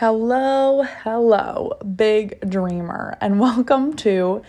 Hello, 0.00 0.84
hello, 1.02 1.76
big 1.96 2.48
dreamer, 2.48 3.18
and 3.20 3.40
welcome 3.48 3.96
to 3.96 4.42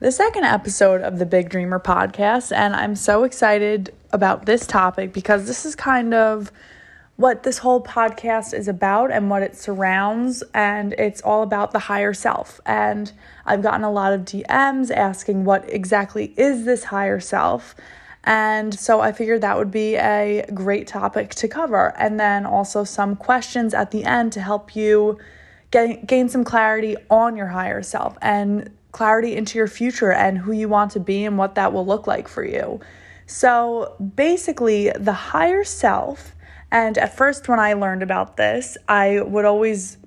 the 0.00 0.10
second 0.10 0.42
episode 0.42 1.00
of 1.00 1.20
the 1.20 1.24
Big 1.24 1.48
Dreamer 1.48 1.78
podcast. 1.78 2.50
And 2.50 2.74
I'm 2.74 2.96
so 2.96 3.22
excited 3.22 3.94
about 4.10 4.46
this 4.46 4.66
topic 4.66 5.12
because 5.12 5.46
this 5.46 5.64
is 5.64 5.76
kind 5.76 6.12
of 6.12 6.50
what 7.14 7.44
this 7.44 7.58
whole 7.58 7.80
podcast 7.80 8.52
is 8.52 8.66
about 8.66 9.12
and 9.12 9.30
what 9.30 9.44
it 9.44 9.54
surrounds. 9.54 10.42
And 10.52 10.92
it's 10.94 11.20
all 11.20 11.44
about 11.44 11.70
the 11.70 11.78
higher 11.78 12.12
self. 12.12 12.60
And 12.66 13.12
I've 13.44 13.62
gotten 13.62 13.84
a 13.84 13.92
lot 13.92 14.12
of 14.12 14.22
DMs 14.22 14.90
asking 14.90 15.44
what 15.44 15.72
exactly 15.72 16.34
is 16.36 16.64
this 16.64 16.82
higher 16.82 17.20
self. 17.20 17.76
And 18.26 18.76
so 18.76 19.00
I 19.00 19.12
figured 19.12 19.40
that 19.42 19.56
would 19.56 19.70
be 19.70 19.94
a 19.94 20.44
great 20.52 20.88
topic 20.88 21.30
to 21.36 21.48
cover. 21.48 21.94
And 21.96 22.18
then 22.18 22.44
also 22.44 22.82
some 22.82 23.14
questions 23.14 23.72
at 23.72 23.92
the 23.92 24.04
end 24.04 24.32
to 24.32 24.40
help 24.40 24.74
you 24.74 25.18
get, 25.70 26.06
gain 26.08 26.28
some 26.28 26.42
clarity 26.42 26.96
on 27.08 27.36
your 27.36 27.46
higher 27.46 27.82
self 27.82 28.18
and 28.20 28.70
clarity 28.90 29.36
into 29.36 29.58
your 29.58 29.68
future 29.68 30.12
and 30.12 30.38
who 30.38 30.50
you 30.50 30.68
want 30.68 30.90
to 30.92 31.00
be 31.00 31.24
and 31.24 31.38
what 31.38 31.54
that 31.54 31.72
will 31.72 31.86
look 31.86 32.08
like 32.08 32.26
for 32.26 32.44
you. 32.44 32.80
So 33.26 33.94
basically, 34.14 34.90
the 34.90 35.12
higher 35.12 35.62
self, 35.64 36.34
and 36.72 36.98
at 36.98 37.16
first 37.16 37.48
when 37.48 37.60
I 37.60 37.74
learned 37.74 38.02
about 38.02 38.36
this, 38.36 38.76
I 38.88 39.20
would 39.20 39.44
always 39.44 39.98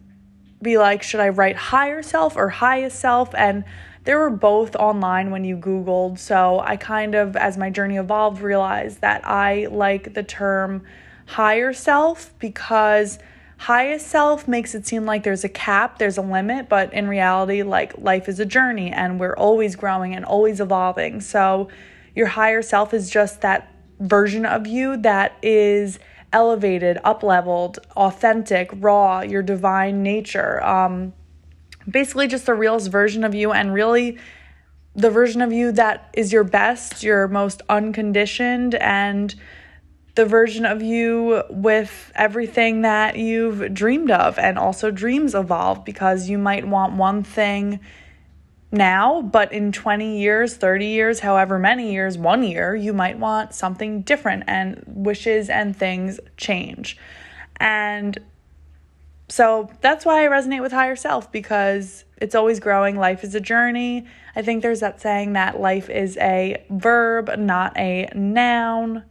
be 0.61 0.77
like, 0.77 1.03
should 1.03 1.19
I 1.21 1.29
write 1.29 1.55
higher 1.55 2.01
self 2.01 2.35
or 2.35 2.49
highest 2.49 2.99
self? 2.99 3.33
And 3.35 3.63
they 4.09 4.15
were 4.15 4.31
both 4.31 4.75
online 4.75 5.29
when 5.29 5.45
you 5.45 5.55
Googled. 5.55 6.17
So 6.17 6.61
I 6.61 6.77
kind 6.77 7.13
of, 7.13 7.35
as 7.35 7.59
my 7.59 7.69
journey 7.69 7.97
evolved, 7.97 8.41
realized 8.41 9.01
that 9.01 9.21
I 9.23 9.67
like 9.69 10.15
the 10.15 10.23
term 10.23 10.81
higher 11.27 11.73
self 11.73 12.33
because 12.39 13.19
highest 13.57 14.07
self 14.07 14.47
makes 14.47 14.73
it 14.73 14.87
seem 14.87 15.05
like 15.05 15.21
there's 15.21 15.43
a 15.43 15.49
cap, 15.49 15.99
there's 15.99 16.17
a 16.17 16.23
limit, 16.23 16.67
but 16.67 16.91
in 16.91 17.07
reality, 17.07 17.61
like 17.61 17.99
life 17.99 18.27
is 18.27 18.39
a 18.39 18.47
journey 18.47 18.89
and 18.89 19.19
we're 19.19 19.35
always 19.35 19.75
growing 19.75 20.15
and 20.15 20.25
always 20.25 20.59
evolving. 20.59 21.21
So 21.21 21.67
your 22.15 22.25
higher 22.25 22.63
self 22.63 22.95
is 22.95 23.11
just 23.11 23.41
that 23.41 23.71
version 23.99 24.43
of 24.43 24.65
you 24.65 24.97
that 24.97 25.37
is 25.43 25.99
elevated, 26.33 26.97
up 27.03 27.21
leveled, 27.21 27.77
authentic, 27.95 28.71
raw, 28.73 29.21
your 29.21 29.43
divine 29.43 30.01
nature. 30.01 30.63
Um, 30.63 31.13
basically 31.89 32.27
just 32.27 32.45
the 32.45 32.53
realest 32.53 32.91
version 32.91 33.23
of 33.23 33.33
you 33.33 33.51
and 33.51 33.73
really 33.73 34.17
the 34.95 35.09
version 35.09 35.41
of 35.41 35.53
you 35.53 35.71
that 35.73 36.09
is 36.13 36.33
your 36.33 36.43
best, 36.43 37.03
your 37.03 37.27
most 37.27 37.61
unconditioned, 37.69 38.75
and 38.75 39.33
the 40.15 40.25
version 40.25 40.65
of 40.65 40.81
you 40.81 41.43
with 41.49 42.11
everything 42.15 42.81
that 42.81 43.17
you've 43.17 43.73
dreamed 43.73 44.11
of. 44.11 44.37
And 44.37 44.57
also, 44.57 44.91
dreams 44.91 45.35
evolve 45.35 45.85
because 45.85 46.27
you 46.27 46.37
might 46.37 46.67
want 46.67 46.93
one 46.93 47.23
thing 47.23 47.79
now, 48.71 49.21
but 49.21 49.51
in 49.51 49.71
20 49.71 50.19
years, 50.19 50.55
30 50.55 50.85
years, 50.85 51.19
however 51.21 51.57
many 51.57 51.91
years, 51.91 52.17
one 52.17 52.43
year, 52.43 52.75
you 52.75 52.93
might 52.93 53.17
want 53.17 53.53
something 53.53 54.01
different, 54.01 54.43
and 54.47 54.83
wishes 54.85 55.49
and 55.49 55.75
things 55.75 56.19
change. 56.37 56.97
And 57.57 58.17
so 59.29 59.69
that's 59.81 60.05
why 60.05 60.25
I 60.25 60.27
resonate 60.27 60.61
with 60.61 60.71
higher 60.71 60.95
self 60.95 61.31
because 61.31 62.03
it's 62.17 62.33
always 62.33 62.59
growing. 62.59 62.97
Life 62.97 63.23
is 63.23 63.35
a 63.35 63.39
journey. 63.39 64.07
I 64.35 64.41
think 64.41 64.63
there's 64.63 64.79
that 64.79 64.99
saying 64.99 65.33
that 65.33 65.59
life 65.59 65.89
is 65.89 66.17
a 66.17 66.63
verb, 66.71 67.31
not 67.37 67.77
a 67.77 68.09
noun, 68.15 69.03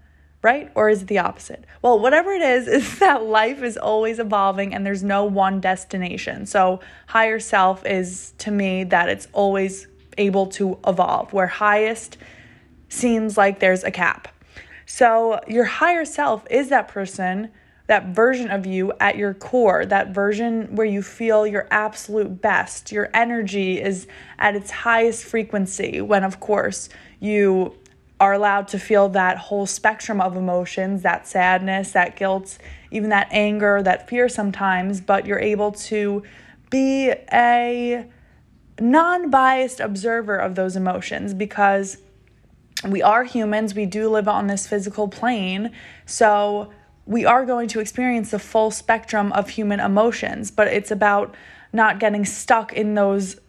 right? 0.43 0.71
Or 0.75 0.89
is 0.89 1.03
it 1.03 1.09
the 1.09 1.19
opposite? 1.19 1.65
Well, 1.83 2.01
whatever 2.01 2.33
it 2.33 2.43
is, 2.43 2.67
is 2.69 2.99
that 2.99 3.23
life 3.23 3.63
is 3.63 3.77
always 3.77 4.19
evolving 4.19 4.75
and 4.75 4.85
there's 4.85 5.05
no 5.05 5.25
one 5.25 5.61
destination. 5.61 6.47
So, 6.47 6.81
higher 7.07 7.39
self 7.39 7.87
is 7.87 8.35
to 8.39 8.51
me 8.51 8.85
that 8.85 9.09
it's 9.09 9.29
always 9.33 9.87
able 10.17 10.47
to 10.47 10.79
evolve, 10.85 11.33
where 11.33 11.47
highest 11.47 12.19
seems 12.89 13.37
like 13.37 13.61
there's 13.61 13.85
a 13.85 13.91
cap. 13.93 14.29
So, 14.85 15.41
your 15.47 15.65
higher 15.65 16.05
self 16.05 16.45
is 16.51 16.71
that 16.71 16.89
person 16.89 17.51
that 17.89 18.15
version 18.15 18.51
of 18.51 18.67
you 18.67 18.93
at 19.01 19.17
your 19.17 19.35
core, 19.35 19.85
that 19.87 20.15
version 20.15 20.77
where 20.77 20.87
you 20.87 21.03
feel 21.03 21.47
your 21.47 21.67
absolute 21.71 22.41
best. 22.41 22.93
Your 22.93 23.11
energy 23.15 23.81
is 23.81 24.07
at 24.39 24.55
its 24.55 24.71
highest 24.71 25.25
frequency 25.25 26.01
when, 26.03 26.23
of 26.23 26.39
course, 26.39 26.91
you 27.19 27.75
are 28.21 28.35
allowed 28.35 28.69
to 28.69 28.79
feel 28.79 29.09
that 29.09 29.39
whole 29.39 29.65
spectrum 29.65 30.21
of 30.21 30.37
emotions 30.37 31.03
that 31.03 31.27
sadness, 31.27 31.93
that 31.93 32.15
guilt, 32.17 32.59
even 32.91 33.09
that 33.09 33.29
anger, 33.31 33.83
that 33.83 34.09
fear 34.09 34.29
sometimes, 34.29 35.01
but 35.01 35.27
you're 35.27 35.39
able 35.39 35.73
to 35.73 36.23
be 36.71 37.11
a 37.33 38.07
non 38.81 39.31
biased 39.31 39.81
observer 39.81 40.37
of 40.37 40.57
those 40.57 40.77
emotions 40.77 41.33
because 41.33 41.97
we 42.87 43.03
are 43.03 43.25
humans, 43.25 43.75
we 43.75 43.87
do 43.87 44.11
live 44.11 44.29
on 44.29 44.47
this 44.47 44.67
physical 44.67 45.09
plane. 45.09 45.73
So, 46.05 46.71
we 47.09 47.25
are 47.25 47.47
going 47.47 47.67
to 47.69 47.81
experience 47.81 48.31
the 48.33 48.39
full 48.39 48.71
spectrum 48.71 49.33
of 49.33 49.49
human 49.49 49.81
emotions, 49.81 50.51
but 50.51 50.69
it's 50.69 50.91
about 50.91 51.35
not 51.73 51.99
getting 51.99 52.27
stuck 52.27 52.73
in 52.75 52.95
those 52.95 53.41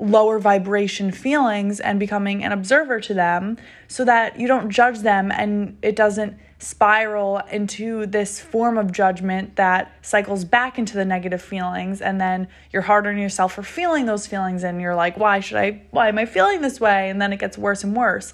lower 0.00 0.38
vibration 0.38 1.12
feelings 1.12 1.80
and 1.80 2.00
becoming 2.00 2.42
an 2.42 2.50
observer 2.50 2.98
to 2.98 3.12
them 3.12 3.58
so 3.88 4.04
that 4.06 4.40
you 4.40 4.48
don't 4.48 4.70
judge 4.70 5.00
them 5.00 5.30
and 5.30 5.76
it 5.82 5.94
doesn't 5.94 6.34
spiral 6.58 7.42
into 7.52 8.06
this 8.06 8.40
form 8.40 8.78
of 8.78 8.90
judgment 8.90 9.54
that 9.56 9.92
cycles 10.00 10.44
back 10.44 10.78
into 10.78 10.94
the 10.94 11.04
negative 11.04 11.42
feelings. 11.42 12.00
And 12.00 12.18
then 12.18 12.48
you're 12.72 12.82
hard 12.82 13.06
on 13.06 13.18
yourself 13.18 13.52
for 13.52 13.62
feeling 13.62 14.06
those 14.06 14.26
feelings 14.26 14.64
and 14.64 14.80
you're 14.80 14.94
like 14.94 15.18
why 15.18 15.40
should 15.40 15.58
I 15.58 15.82
why 15.90 16.08
am 16.08 16.18
I 16.18 16.24
feeling 16.24 16.62
this 16.62 16.80
way? 16.80 17.10
And 17.10 17.20
then 17.20 17.34
it 17.34 17.38
gets 17.38 17.58
worse 17.58 17.84
and 17.84 17.94
worse 17.94 18.32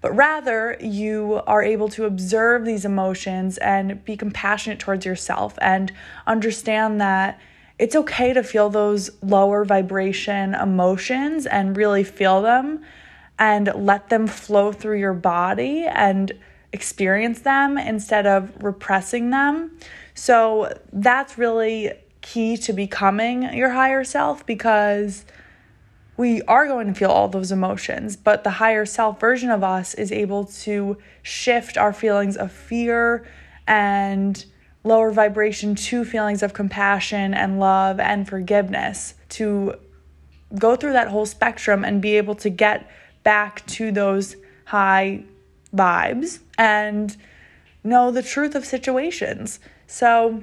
but 0.00 0.14
rather 0.14 0.76
you 0.80 1.40
are 1.46 1.62
able 1.62 1.88
to 1.88 2.04
observe 2.04 2.64
these 2.64 2.84
emotions 2.84 3.58
and 3.58 4.04
be 4.04 4.16
compassionate 4.16 4.78
towards 4.78 5.04
yourself 5.04 5.58
and 5.60 5.92
understand 6.26 7.00
that 7.00 7.40
it's 7.78 7.94
okay 7.94 8.32
to 8.32 8.42
feel 8.42 8.70
those 8.70 9.10
lower 9.22 9.64
vibration 9.64 10.54
emotions 10.54 11.46
and 11.46 11.76
really 11.76 12.04
feel 12.04 12.42
them 12.42 12.82
and 13.38 13.70
let 13.74 14.08
them 14.08 14.26
flow 14.26 14.72
through 14.72 14.98
your 14.98 15.12
body 15.12 15.84
and 15.86 16.32
experience 16.72 17.40
them 17.40 17.76
instead 17.76 18.26
of 18.26 18.52
repressing 18.62 19.30
them. 19.30 19.76
So 20.14 20.72
that's 20.92 21.36
really 21.36 21.92
key 22.22 22.56
to 22.56 22.72
becoming 22.72 23.42
your 23.54 23.70
higher 23.70 24.04
self 24.04 24.44
because 24.46 25.24
we 26.16 26.42
are 26.42 26.66
going 26.66 26.86
to 26.86 26.94
feel 26.94 27.10
all 27.10 27.28
those 27.28 27.52
emotions, 27.52 28.16
but 28.16 28.44
the 28.44 28.50
higher 28.50 28.86
self 28.86 29.20
version 29.20 29.50
of 29.50 29.62
us 29.62 29.94
is 29.94 30.10
able 30.12 30.44
to 30.44 30.96
shift 31.22 31.76
our 31.76 31.92
feelings 31.92 32.36
of 32.36 32.52
fear 32.52 33.26
and 33.66 34.44
lower 34.84 35.10
vibration 35.10 35.74
to 35.74 36.04
feelings 36.04 36.42
of 36.42 36.54
compassion 36.54 37.34
and 37.34 37.58
love 37.58 37.98
and 37.98 38.28
forgiveness 38.28 39.14
to 39.28 39.74
go 40.58 40.76
through 40.76 40.92
that 40.92 41.08
whole 41.08 41.26
spectrum 41.26 41.84
and 41.84 42.00
be 42.00 42.16
able 42.16 42.34
to 42.36 42.48
get 42.48 42.88
back 43.24 43.66
to 43.66 43.90
those 43.90 44.36
high 44.66 45.22
vibes 45.74 46.38
and 46.56 47.16
know 47.82 48.10
the 48.10 48.22
truth 48.22 48.54
of 48.54 48.64
situations. 48.64 49.58
So, 49.86 50.42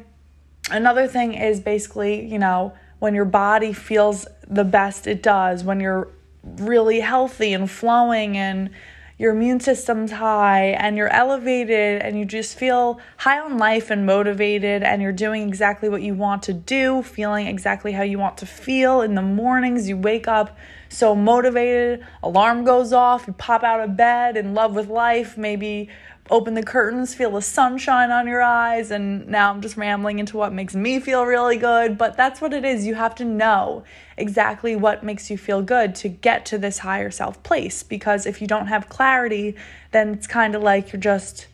another 0.69 1.07
thing 1.07 1.33
is 1.33 1.59
basically, 1.59 2.25
you 2.25 2.37
know, 2.37 2.73
when 3.03 3.13
your 3.13 3.25
body 3.25 3.73
feels 3.73 4.25
the 4.47 4.63
best 4.63 5.07
it 5.07 5.21
does, 5.21 5.61
when 5.61 5.81
you're 5.81 6.07
really 6.41 7.01
healthy 7.01 7.51
and 7.51 7.69
flowing 7.69 8.37
and 8.37 8.69
your 9.17 9.33
immune 9.33 9.59
system's 9.59 10.09
high 10.09 10.67
and 10.67 10.95
you're 10.95 11.09
elevated 11.09 12.01
and 12.01 12.17
you 12.17 12.23
just 12.23 12.57
feel 12.57 13.01
high 13.17 13.37
on 13.41 13.57
life 13.57 13.91
and 13.91 14.05
motivated 14.05 14.83
and 14.83 15.01
you're 15.01 15.11
doing 15.11 15.45
exactly 15.45 15.89
what 15.89 16.01
you 16.01 16.13
want 16.13 16.43
to 16.43 16.53
do, 16.53 17.03
feeling 17.03 17.45
exactly 17.45 17.91
how 17.91 18.03
you 18.03 18.17
want 18.17 18.37
to 18.37 18.45
feel 18.45 19.01
in 19.01 19.15
the 19.15 19.21
mornings. 19.21 19.89
You 19.89 19.97
wake 19.97 20.29
up 20.29 20.57
so 20.87 21.13
motivated, 21.13 22.05
alarm 22.23 22.63
goes 22.63 22.93
off, 22.93 23.27
you 23.27 23.33
pop 23.33 23.65
out 23.65 23.81
of 23.81 23.97
bed 23.97 24.37
in 24.37 24.53
love 24.53 24.75
with 24.75 24.87
life, 24.87 25.37
maybe 25.37 25.89
open 26.29 26.53
the 26.53 26.63
curtains, 26.63 27.13
feel 27.13 27.31
the 27.31 27.41
sunshine 27.41 28.09
on 28.09 28.27
your 28.27 28.41
eyes, 28.41 28.91
and 28.91 29.27
now 29.27 29.51
I'm 29.51 29.61
just 29.61 29.75
rambling 29.75 30.19
into 30.19 30.37
what 30.37 30.53
makes 30.53 30.73
me 30.73 30.99
feel 30.99 31.25
really 31.25 31.57
good. 31.57 31.97
But 31.97 32.15
that's 32.15 32.39
what 32.39 32.53
it 32.53 32.63
is. 32.63 32.85
You 32.85 32.95
have 32.95 33.15
to 33.15 33.25
know 33.25 33.83
exactly 34.17 34.75
what 34.75 35.03
makes 35.03 35.29
you 35.29 35.37
feel 35.37 35.61
good 35.61 35.95
to 35.95 36.09
get 36.09 36.45
to 36.47 36.57
this 36.57 36.79
higher 36.79 37.11
self 37.11 37.41
place. 37.43 37.83
Because 37.83 38.25
if 38.25 38.41
you 38.41 38.47
don't 38.47 38.67
have 38.67 38.87
clarity, 38.89 39.55
then 39.91 40.13
it's 40.13 40.27
kind 40.27 40.55
of 40.55 40.63
like 40.63 40.93
you're 40.93 40.99
just 40.99 41.47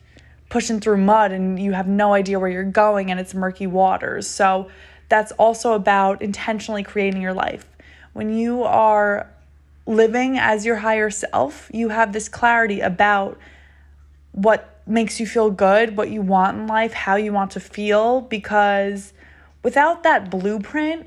pushing 0.48 0.80
through 0.80 0.98
mud 0.98 1.32
and 1.32 1.58
you 1.58 1.72
have 1.72 1.86
no 1.88 2.12
idea 2.12 2.38
where 2.38 2.50
you're 2.50 2.64
going 2.64 3.10
and 3.10 3.18
it's 3.18 3.34
murky 3.34 3.66
waters. 3.66 4.26
So 4.26 4.68
that's 5.08 5.32
also 5.32 5.72
about 5.72 6.22
intentionally 6.22 6.82
creating 6.82 7.20
your 7.20 7.34
life. 7.34 7.66
When 8.12 8.36
you 8.36 8.62
are 8.64 9.28
living 9.86 10.38
as 10.38 10.64
your 10.64 10.76
higher 10.76 11.10
self, 11.10 11.70
you 11.72 11.88
have 11.88 12.12
this 12.12 12.28
clarity 12.28 12.80
about 12.80 13.38
what 14.42 14.80
makes 14.86 15.20
you 15.20 15.26
feel 15.26 15.50
good, 15.50 15.96
what 15.96 16.10
you 16.10 16.22
want 16.22 16.56
in 16.56 16.66
life, 16.66 16.92
how 16.92 17.16
you 17.16 17.32
want 17.32 17.50
to 17.52 17.60
feel, 17.60 18.22
because 18.22 19.12
without 19.62 20.02
that 20.02 20.30
blueprint, 20.30 21.06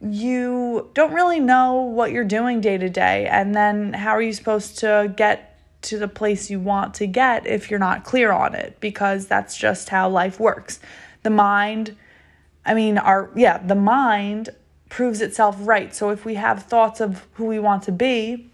you 0.00 0.90
don't 0.94 1.12
really 1.12 1.38
know 1.38 1.74
what 1.74 2.10
you're 2.10 2.24
doing 2.24 2.60
day 2.60 2.76
to 2.76 2.88
day. 2.88 3.26
And 3.26 3.54
then 3.54 3.92
how 3.92 4.10
are 4.10 4.22
you 4.22 4.32
supposed 4.32 4.78
to 4.80 5.12
get 5.16 5.56
to 5.82 5.98
the 5.98 6.08
place 6.08 6.50
you 6.50 6.58
want 6.58 6.94
to 6.94 7.06
get 7.06 7.46
if 7.46 7.70
you're 7.70 7.78
not 7.78 8.04
clear 8.04 8.32
on 8.32 8.54
it? 8.54 8.80
Because 8.80 9.26
that's 9.26 9.56
just 9.56 9.88
how 9.90 10.08
life 10.08 10.40
works. 10.40 10.80
The 11.22 11.30
mind, 11.30 11.96
I 12.66 12.74
mean, 12.74 12.98
our, 12.98 13.30
yeah, 13.36 13.58
the 13.58 13.76
mind 13.76 14.50
proves 14.88 15.20
itself 15.20 15.56
right. 15.60 15.94
So 15.94 16.10
if 16.10 16.24
we 16.24 16.34
have 16.34 16.64
thoughts 16.64 17.00
of 17.00 17.26
who 17.34 17.46
we 17.46 17.60
want 17.60 17.84
to 17.84 17.92
be, 17.92 18.50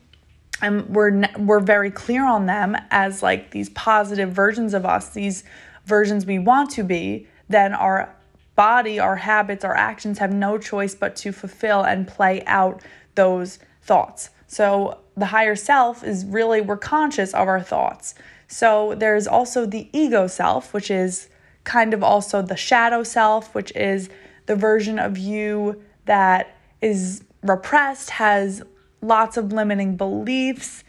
and 0.60 0.88
we're 0.88 1.28
we're 1.38 1.60
very 1.60 1.90
clear 1.90 2.24
on 2.24 2.46
them 2.46 2.76
as 2.90 3.22
like 3.22 3.50
these 3.50 3.70
positive 3.70 4.30
versions 4.32 4.74
of 4.74 4.84
us, 4.84 5.10
these 5.10 5.44
versions 5.84 6.26
we 6.26 6.38
want 6.38 6.70
to 6.70 6.82
be, 6.82 7.26
then 7.48 7.72
our 7.74 8.14
body, 8.54 8.98
our 8.98 9.16
habits, 9.16 9.64
our 9.64 9.76
actions 9.76 10.18
have 10.18 10.32
no 10.32 10.58
choice 10.58 10.94
but 10.94 11.14
to 11.14 11.32
fulfill 11.32 11.82
and 11.82 12.08
play 12.08 12.42
out 12.46 12.82
those 13.14 13.58
thoughts. 13.82 14.30
So 14.48 14.98
the 15.16 15.26
higher 15.26 15.54
self 15.54 16.02
is 16.02 16.24
really, 16.24 16.60
we're 16.60 16.76
conscious 16.76 17.32
of 17.34 17.46
our 17.46 17.62
thoughts. 17.62 18.14
So 18.48 18.94
there's 18.96 19.26
also 19.26 19.64
the 19.64 19.88
ego 19.92 20.26
self, 20.26 20.74
which 20.74 20.90
is 20.90 21.28
kind 21.64 21.94
of 21.94 22.02
also 22.02 22.42
the 22.42 22.56
shadow 22.56 23.02
self, 23.02 23.54
which 23.54 23.70
is 23.76 24.08
the 24.46 24.56
version 24.56 24.98
of 24.98 25.18
you 25.18 25.82
that 26.06 26.56
is 26.80 27.22
repressed, 27.42 28.10
has 28.10 28.62
lots 29.00 29.36
of 29.36 29.52
limiting 29.52 29.96
beliefs, 29.96 30.84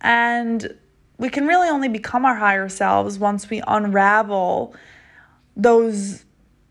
and 0.00 0.76
we 1.18 1.28
can 1.28 1.46
really 1.46 1.68
only 1.68 1.88
become 1.88 2.24
our 2.24 2.36
higher 2.36 2.68
selves 2.68 3.18
once 3.18 3.48
we 3.48 3.62
unravel 3.66 4.74
those 5.56 6.24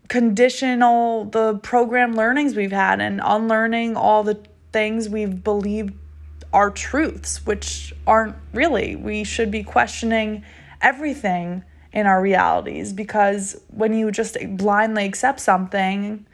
conditional 0.08 1.24
the 1.26 1.58
program 1.58 2.14
learnings 2.14 2.54
we've 2.54 2.72
had 2.72 3.00
and 3.00 3.20
unlearning 3.24 3.96
all 3.96 4.22
the 4.22 4.38
things 4.72 5.08
we've 5.08 5.42
believed 5.42 5.94
are 6.52 6.70
truths 6.70 7.46
which 7.46 7.94
aren't 8.06 8.36
really. 8.52 8.94
We 8.94 9.24
should 9.24 9.50
be 9.50 9.62
questioning 9.62 10.44
everything 10.82 11.64
in 11.92 12.06
our 12.06 12.20
realities 12.20 12.92
because 12.92 13.58
when 13.68 13.94
you 13.94 14.10
just 14.10 14.36
blindly 14.56 15.04
accept 15.06 15.40
something 15.40 16.26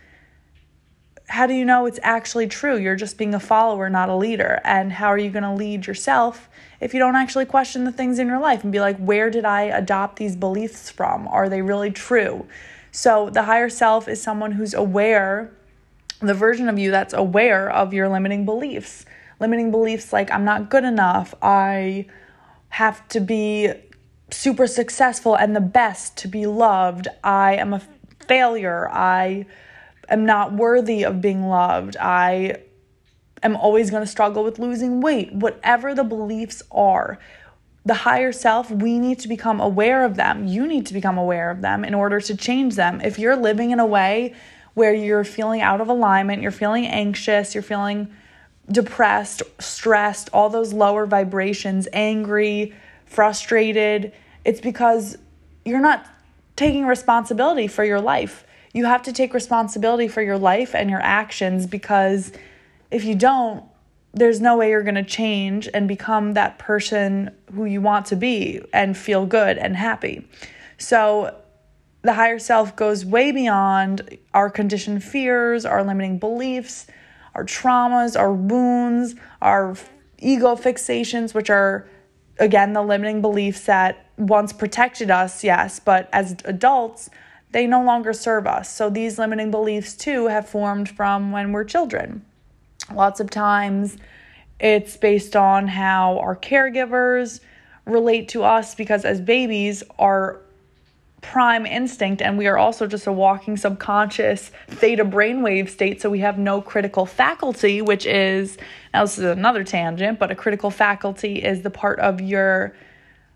how 1.29 1.47
do 1.47 1.53
you 1.53 1.65
know 1.65 1.85
it's 1.85 2.01
actually 2.03 2.47
true? 2.47 2.79
You're 2.79 2.97
just 2.97 3.19
being 3.19 3.35
a 3.35 3.41
follower 3.41 3.91
not 3.91 4.09
a 4.09 4.17
leader. 4.17 4.61
And 4.65 4.93
how 4.93 5.09
are 5.09 5.19
you 5.19 5.31
going 5.31 5.43
to 5.43 5.53
lead 5.53 5.87
yourself 5.87 6.49
if 6.81 6.95
you 6.95 7.01
don't 7.01 7.17
actually 7.17 7.45
question 7.45 7.85
the 7.85 7.93
things 7.93 8.19
in 8.19 8.27
your 8.27 8.41
life 8.41 8.63
and 8.63 8.73
be 8.73 8.81
like 8.81 8.97
where 8.99 9.31
did 9.31 9.45
i 9.45 9.63
adopt 9.63 10.17
these 10.17 10.37
beliefs 10.37 10.91
from? 10.91 11.29
Are 11.29 11.49
they 11.49 11.61
really 11.61 11.91
true? 11.91 12.47
So 12.91 13.29
the 13.31 13.43
higher 13.43 13.69
self 13.69 14.09
is 14.09 14.23
someone 14.23 14.53
who's 14.53 14.73
aware, 14.73 15.53
the 16.21 16.35
version 16.35 16.69
of 16.69 16.79
you 16.79 16.91
that's 16.91 17.13
aware 17.13 17.71
of 17.71 17.93
your 17.93 18.09
limiting 18.09 18.47
beliefs. 18.47 19.05
Limiting 19.39 19.71
beliefs 19.71 20.13
like, 20.13 20.31
I'm 20.33 20.45
not 20.45 20.71
good 20.71 20.85
enough, 20.85 21.35
I 21.43 22.07
have 22.71 23.07
to 23.09 23.21
be 23.21 23.73
super 24.31 24.67
successful 24.67 25.37
and 25.37 25.55
the 25.55 25.61
best 25.61 26.17
to 26.19 26.29
be 26.29 26.47
loved, 26.47 27.07
I 27.23 27.55
am 27.57 27.75
a 27.75 27.83
failure, 28.27 28.89
I 28.91 29.47
am 30.09 30.25
not 30.25 30.53
worthy 30.53 31.05
of 31.05 31.21
being 31.21 31.47
loved, 31.47 31.97
I 31.97 32.57
am 33.43 33.57
always 33.57 33.91
going 33.91 34.03
to 34.03 34.07
struggle 34.07 34.45
with 34.45 34.59
losing 34.59 35.01
weight. 35.01 35.33
Whatever 35.33 35.95
the 35.95 36.05
beliefs 36.05 36.63
are, 36.71 37.19
the 37.85 37.95
higher 37.95 38.33
self, 38.33 38.71
we 38.71 38.99
need 38.99 39.19
to 39.21 39.29
become 39.29 39.61
aware 39.61 40.05
of 40.05 40.17
them. 40.17 40.47
You 40.47 40.67
need 40.67 40.87
to 40.87 40.95
become 40.95 41.19
aware 41.19 41.51
of 41.51 41.63
them 41.63 41.85
in 41.85 41.95
order 41.95 42.21
to 42.21 42.37
change 42.37 42.75
them. 42.75 43.01
If 43.01 43.19
you're 43.19 43.37
living 43.37 43.71
in 43.71 43.81
a 43.81 43.87
way 43.87 44.35
where 44.75 44.93
you're 44.93 45.25
feeling 45.25 45.61
out 45.61 45.81
of 45.81 45.89
alignment, 45.89 46.43
you're 46.43 46.51
feeling 46.51 46.87
anxious, 46.87 47.55
you're 47.55 47.63
feeling 47.63 48.09
depressed, 48.71 49.43
stressed, 49.59 50.29
all 50.33 50.51
those 50.51 50.73
lower 50.73 51.07
vibrations, 51.07 51.89
angry, 51.93 52.75
frustrated, 53.07 54.13
it's 54.45 54.61
because 54.61 55.17
you're 55.65 55.81
not 55.81 56.07
taking 56.57 56.87
responsibility 56.87 57.67
for 57.67 57.85
your 57.85 58.01
life. 58.01 58.45
You 58.79 58.85
have 58.85 59.03
to 59.03 59.13
take 59.13 59.35
responsibility 59.35 60.07
for 60.07 60.23
your 60.23 60.39
life 60.39 60.73
and 60.73 60.89
your 60.89 61.01
actions 61.03 61.67
because 61.67 62.31
if 62.93 63.05
you 63.05 63.17
don't, 63.17 63.65
there's 64.15 64.41
no 64.41 64.57
way 64.57 64.71
you're 64.71 64.85
going 64.85 64.95
to 64.95 65.03
change 65.03 65.69
and 65.75 65.89
become 65.89 66.35
that 66.35 66.61
person 66.61 67.35
who 67.53 67.65
you 67.65 67.81
want 67.81 68.07
to 68.07 68.15
be 68.15 68.63
and 68.73 68.97
feel 68.97 69.27
good 69.27 69.59
and 69.59 69.75
happy. 69.75 70.29
So, 70.79 71.35
the 72.03 72.13
higher 72.13 72.39
self 72.39 72.77
goes 72.77 73.05
way 73.05 73.33
beyond 73.33 74.17
our 74.33 74.49
conditioned 74.49 75.03
fears, 75.03 75.65
our 75.65 75.83
limiting 75.83 76.21
beliefs, 76.21 76.87
our 77.35 77.45
traumas, 77.45 78.17
our 78.17 78.33
wounds, 78.33 79.17
our 79.43 79.75
ego 80.19 80.55
fixations, 80.55 81.35
which 81.35 81.51
are, 81.51 81.89
again, 82.39 82.75
the 82.75 82.83
limiting 82.83 83.23
beliefs 83.23 83.63
that 83.63 84.07
once 84.17 84.53
protected 84.53 85.11
us, 85.11 85.43
yes, 85.43 85.81
but 85.81 86.09
as 86.13 86.37
adults, 86.45 87.11
they 87.53 87.67
no 87.67 87.83
longer 87.83 88.13
serve 88.13 88.47
us. 88.47 88.73
So, 88.73 88.91
these 88.91 89.19
limiting 89.19 89.51
beliefs, 89.51 89.95
too, 89.95 90.27
have 90.27 90.49
formed 90.49 90.89
from 90.89 91.33
when 91.33 91.53
we're 91.53 91.65
children. 91.65 92.25
Lots 92.93 93.21
of 93.21 93.31
times 93.31 93.97
it's 94.61 94.97
based 94.97 95.37
on 95.37 95.69
how 95.69 96.19
our 96.19 96.37
caregivers 96.37 97.41
relate 97.85 98.29
to 98.29 98.43
us 98.43 98.75
because 98.75 99.05
as 99.05 99.21
babies, 99.21 99.83
our 99.99 100.41
prime 101.21 101.67
instinct, 101.67 102.23
and 102.23 102.39
we 102.39 102.47
are 102.47 102.59
also 102.59 102.87
just 102.87 103.07
a 103.07 103.13
walking 103.13 103.57
subconscious 103.57 104.51
theta 104.69 105.05
brainwave 105.05 105.69
state, 105.69 106.01
so 106.01 106.09
we 106.09 106.21
have 106.21 106.39
no 106.39 106.61
critical 106.61 107.07
faculty, 107.07 107.83
which 107.83 108.07
is 108.07 108.57
now 108.95 109.05
this 109.05 109.19
is 109.19 109.25
another 109.25 109.65
tangent, 109.65 110.19
but 110.19 110.31
a 110.31 110.35
critical 110.35 110.71
faculty 110.71 111.43
is 111.43 111.63
the 111.63 111.71
part 111.71 111.99
of 111.99 112.21
your 112.21 112.75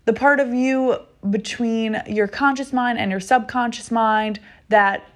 the 0.05 0.13
part 0.13 0.39
of 0.39 0.53
you 0.53 0.97
between 1.29 2.01
your 2.07 2.27
conscious 2.27 2.73
mind 2.73 2.99
and 2.99 3.09
your 3.09 3.19
subconscious 3.19 3.91
mind 3.91 4.39
that 4.69 5.07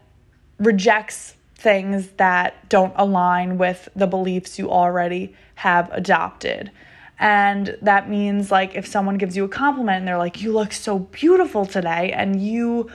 rejects 0.60 1.36
things 1.56 2.10
that 2.18 2.70
don't 2.70 2.94
align 2.96 3.58
with 3.58 3.90
the 3.96 4.08
beliefs 4.08 4.58
you 4.58 4.72
already 4.72 5.36
have 5.56 5.92
adopted. 5.92 6.72
And 7.20 7.78
that 7.82 8.10
means, 8.10 8.52
like, 8.52 8.76
if 8.76 8.86
someone 8.86 9.18
gives 9.18 9.36
you 9.36 9.44
a 9.44 9.50
compliment 9.50 10.00
and 10.00 10.08
they're 10.08 10.20
like, 10.20 10.42
you 10.42 10.54
look 10.54 10.72
so 10.72 11.00
beautiful 11.00 11.66
today, 11.66 12.12
and 12.12 12.40
you 12.40 12.92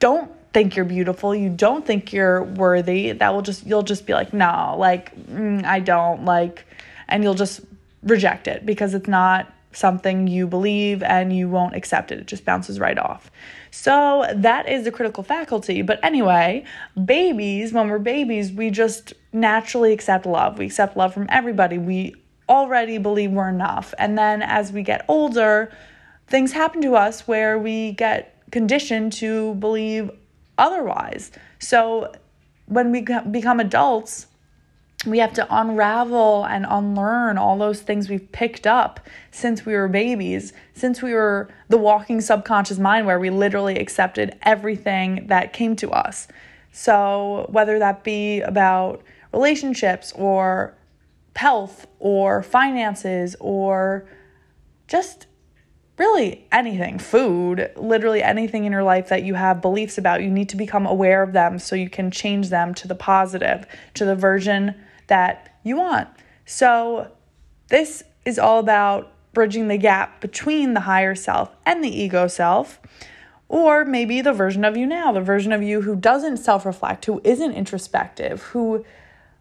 don't 0.00 0.30
think 0.54 0.76
you're 0.76 0.86
beautiful, 0.86 1.34
you 1.34 1.50
don't 1.50 1.84
think 1.84 2.12
you're 2.12 2.42
worthy, 2.42 3.12
that 3.12 3.34
will 3.34 3.42
just, 3.42 3.66
you'll 3.66 3.82
just 3.82 4.06
be 4.06 4.14
like, 4.14 4.32
no, 4.32 4.76
like, 4.78 5.14
mm, 5.26 5.62
I 5.64 5.80
don't, 5.80 6.24
like, 6.24 6.64
and 7.06 7.22
you'll 7.22 7.34
just 7.34 7.60
reject 8.02 8.48
it 8.48 8.64
because 8.64 8.94
it's 8.94 9.08
not 9.08 9.52
something 9.74 10.26
you 10.26 10.46
believe 10.46 11.02
and 11.02 11.36
you 11.36 11.48
won't 11.48 11.74
accept 11.74 12.12
it. 12.12 12.18
It 12.18 12.26
just 12.26 12.44
bounces 12.44 12.78
right 12.80 12.98
off. 12.98 13.30
So 13.70 14.26
that 14.34 14.68
is 14.68 14.84
the 14.84 14.92
critical 14.92 15.22
faculty. 15.22 15.82
But 15.82 15.98
anyway, 16.02 16.64
babies, 17.04 17.72
when 17.72 17.88
we're 17.88 17.98
babies, 17.98 18.52
we 18.52 18.70
just 18.70 19.12
naturally 19.32 19.92
accept 19.92 20.26
love. 20.26 20.58
We 20.58 20.66
accept 20.66 20.96
love 20.96 21.12
from 21.12 21.26
everybody. 21.28 21.78
We 21.78 22.14
already 22.48 22.98
believe 22.98 23.32
we're 23.32 23.48
enough. 23.48 23.94
And 23.98 24.16
then 24.16 24.42
as 24.42 24.72
we 24.72 24.82
get 24.82 25.04
older, 25.08 25.72
things 26.26 26.52
happen 26.52 26.80
to 26.82 26.94
us 26.94 27.26
where 27.26 27.58
we 27.58 27.92
get 27.92 28.30
conditioned 28.50 29.12
to 29.14 29.54
believe 29.56 30.10
otherwise. 30.56 31.32
So 31.58 32.12
when 32.66 32.92
we 32.92 33.00
become 33.30 33.60
adults, 33.60 34.26
we 35.06 35.18
have 35.18 35.32
to 35.34 35.46
unravel 35.54 36.44
and 36.44 36.66
unlearn 36.68 37.38
all 37.38 37.58
those 37.58 37.82
things 37.82 38.08
we've 38.08 38.30
picked 38.32 38.66
up 38.66 39.00
since 39.30 39.66
we 39.66 39.74
were 39.74 39.88
babies, 39.88 40.52
since 40.74 41.02
we 41.02 41.12
were 41.12 41.48
the 41.68 41.76
walking 41.76 42.20
subconscious 42.20 42.78
mind 42.78 43.06
where 43.06 43.18
we 43.18 43.30
literally 43.30 43.78
accepted 43.78 44.36
everything 44.42 45.26
that 45.26 45.52
came 45.52 45.76
to 45.76 45.90
us. 45.90 46.28
So, 46.72 47.46
whether 47.50 47.78
that 47.78 48.02
be 48.02 48.40
about 48.40 49.02
relationships 49.32 50.12
or 50.16 50.74
health 51.36 51.86
or 51.98 52.42
finances 52.42 53.36
or 53.40 54.08
just 54.88 55.26
really 55.98 56.46
anything, 56.50 56.98
food, 56.98 57.70
literally 57.76 58.22
anything 58.22 58.64
in 58.64 58.72
your 58.72 58.82
life 58.82 59.08
that 59.08 59.22
you 59.22 59.34
have 59.34 59.60
beliefs 59.60 59.98
about, 59.98 60.22
you 60.22 60.30
need 60.30 60.48
to 60.48 60.56
become 60.56 60.86
aware 60.86 61.22
of 61.22 61.32
them 61.32 61.58
so 61.58 61.76
you 61.76 61.88
can 61.88 62.10
change 62.10 62.48
them 62.48 62.74
to 62.74 62.88
the 62.88 62.94
positive, 62.94 63.66
to 63.94 64.04
the 64.04 64.16
version 64.16 64.74
that 65.06 65.58
you 65.62 65.76
want. 65.76 66.08
So, 66.46 67.10
this 67.68 68.04
is 68.24 68.38
all 68.38 68.58
about 68.58 69.12
bridging 69.32 69.68
the 69.68 69.76
gap 69.76 70.20
between 70.20 70.74
the 70.74 70.80
higher 70.80 71.14
self 71.14 71.50
and 71.66 71.82
the 71.82 71.88
ego 71.88 72.26
self. 72.28 72.80
Or 73.48 73.84
maybe 73.84 74.20
the 74.20 74.32
version 74.32 74.64
of 74.64 74.76
you 74.76 74.86
now, 74.86 75.12
the 75.12 75.20
version 75.20 75.52
of 75.52 75.62
you 75.62 75.82
who 75.82 75.96
doesn't 75.96 76.38
self 76.38 76.64
reflect, 76.64 77.04
who 77.04 77.20
isn't 77.24 77.52
introspective, 77.52 78.42
who 78.42 78.84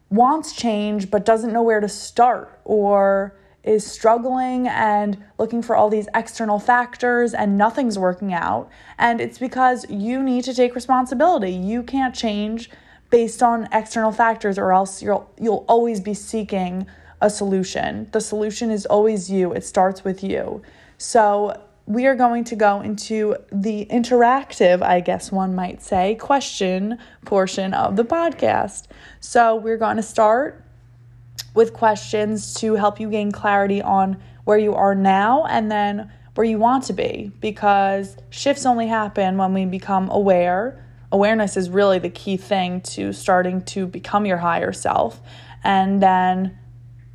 wants 0.09 0.53
change 0.53 1.09
but 1.09 1.25
doesn't 1.25 1.53
know 1.53 1.63
where 1.63 1.79
to 1.79 1.89
start, 1.89 2.59
or 2.65 3.35
is 3.63 3.89
struggling 3.89 4.67
and 4.67 5.23
looking 5.39 5.61
for 5.61 5.75
all 5.75 5.89
these 5.89 6.07
external 6.13 6.59
factors 6.59 7.33
and 7.33 7.57
nothing's 7.57 7.97
working 7.97 8.33
out. 8.33 8.69
And 8.97 9.21
it's 9.21 9.37
because 9.37 9.89
you 9.89 10.21
need 10.21 10.43
to 10.43 10.53
take 10.53 10.75
responsibility. 10.75 11.51
You 11.51 11.81
can't 11.81 12.13
change 12.13 12.69
based 13.13 13.43
on 13.43 13.69
external 13.71 14.11
factors 14.11 14.57
or 14.57 14.73
else 14.73 15.03
you'll 15.03 15.29
you'll 15.39 15.63
always 15.67 15.99
be 15.99 16.15
seeking 16.15 16.87
a 17.21 17.29
solution. 17.29 18.07
The 18.11 18.19
solution 18.19 18.71
is 18.71 18.87
always 18.87 19.29
you. 19.29 19.53
It 19.53 19.63
starts 19.63 20.03
with 20.03 20.23
you. 20.23 20.63
So 20.97 21.61
we 21.85 22.07
are 22.07 22.15
going 22.15 22.43
to 22.45 22.55
go 22.55 22.81
into 22.81 23.35
the 23.51 23.85
interactive, 23.91 24.81
I 24.81 24.99
guess 24.99 25.31
one 25.31 25.53
might 25.53 25.83
say, 25.83 26.15
question 26.15 26.97
portion 27.23 27.75
of 27.75 27.97
the 27.97 28.03
podcast. 28.03 28.87
So 29.19 29.57
we're 29.57 29.77
going 29.77 29.97
to 29.97 30.03
start 30.15 30.65
with 31.53 31.71
questions 31.71 32.55
to 32.55 32.73
help 32.73 32.99
you 32.99 33.11
gain 33.11 33.31
clarity 33.31 33.79
on 33.79 34.17
where 34.45 34.57
you 34.57 34.73
are 34.73 34.95
now 34.95 35.45
and 35.45 35.71
then 35.71 36.11
where 36.33 36.45
you 36.45 36.57
want 36.57 36.85
to 36.85 36.93
be 36.93 37.31
because 37.39 38.17
shifts 38.31 38.65
only 38.65 38.87
happen 38.87 39.37
when 39.37 39.53
we 39.53 39.65
become 39.65 40.09
aware. 40.09 40.83
Awareness 41.13 41.55
is 41.55 41.69
really 41.69 41.99
the 41.99 42.09
key 42.09 42.35
thing 42.35 42.81
to 42.81 43.13
starting 43.13 43.61
to 43.65 43.87
become 43.87 44.25
your 44.25 44.37
higher 44.37 44.73
self 44.73 45.21
and 45.63 46.03
then 46.03 46.57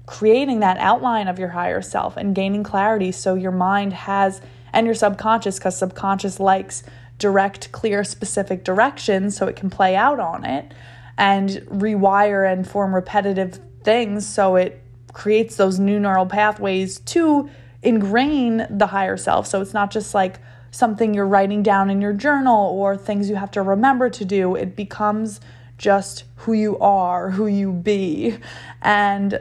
creating 0.07 0.61
that 0.61 0.79
outline 0.79 1.29
of 1.29 1.39
your 1.39 1.49
higher 1.49 1.83
self 1.83 2.17
and 2.17 2.35
gaining 2.35 2.63
clarity 2.63 3.13
so 3.13 3.35
your 3.35 3.53
mind 3.53 3.93
has 3.93 4.41
and 4.73 4.87
your 4.87 4.95
subconscious 4.95 5.59
because 5.59 5.77
subconscious 5.77 6.41
likes 6.41 6.83
direct 7.19 7.71
clear 7.73 8.05
specific 8.05 8.65
directions 8.65 9.37
so 9.37 9.47
it 9.47 9.57
can 9.57 9.69
play 9.69 9.95
out 9.95 10.21
on 10.21 10.47
it 10.47 10.73
and 11.19 11.51
rewire 11.67 12.51
and 12.51 12.67
form 12.67 12.95
repetitive 12.95 13.61
things 13.83 14.27
so 14.27 14.57
it 14.57 14.83
creates 15.13 15.57
those 15.57 15.79
new 15.79 15.99
neural 15.99 16.27
pathways 16.27 17.01
to 17.01 17.51
ingrain 17.83 18.67
the 18.71 18.87
higher 18.87 19.17
self. 19.17 19.47
So 19.47 19.61
it's 19.61 19.75
not 19.75 19.91
just 19.91 20.15
like 20.15 20.39
something 20.71 21.15
you're 21.15 21.27
writing 21.27 21.63
down 21.63 21.91
in 21.91 22.01
your 22.01 22.13
journal 22.13 22.71
or 22.71 22.97
things 22.97 23.29
you 23.29 23.37
have 23.37 23.51
to 23.53 23.63
remember 23.63 24.11
to 24.11 24.25
do. 24.25 24.55
It 24.55 24.77
becomes 24.77 25.41
just 25.79 26.25
who 26.37 26.53
you 26.53 26.79
are, 26.79 27.31
who 27.31 27.47
you 27.47 27.73
be. 27.73 28.39
And 28.83 29.41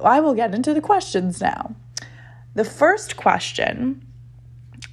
I 0.00 0.20
will 0.20 0.34
get 0.34 0.54
into 0.54 0.74
the 0.74 0.80
questions 0.80 1.40
now. 1.40 1.74
The 2.54 2.64
first 2.64 3.16
question 3.16 4.06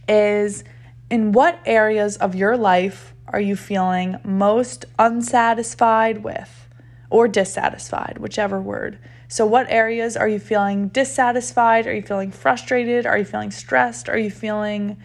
is 0.08 0.64
In 1.10 1.32
what 1.32 1.60
areas 1.66 2.18
of 2.18 2.36
your 2.36 2.56
life 2.56 3.14
are 3.28 3.42
you 3.42 3.56
feeling 3.56 4.18
most 4.24 4.86
unsatisfied 4.98 6.24
with 6.24 6.68
or 7.10 7.28
dissatisfied, 7.28 8.18
whichever 8.20 8.62
word? 8.62 9.00
So, 9.28 9.46
what 9.46 9.68
areas 9.70 10.18
are 10.18 10.28
you 10.28 10.40
feeling 10.40 10.88
dissatisfied? 10.88 11.86
Are 11.86 11.94
you 11.94 12.02
feeling 12.02 12.32
frustrated? 12.32 13.06
Are 13.06 13.18
you 13.18 13.26
feeling 13.26 13.52
stressed? 13.52 14.10
Are 14.10 14.18
you 14.18 14.32
feeling 14.32 14.98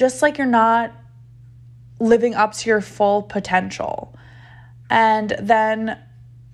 just 0.00 0.22
like 0.22 0.38
you're 0.38 0.46
not 0.46 0.94
living 1.98 2.34
up 2.34 2.54
to 2.54 2.70
your 2.70 2.80
full 2.80 3.20
potential? 3.20 4.16
And 4.88 5.36
then 5.38 5.98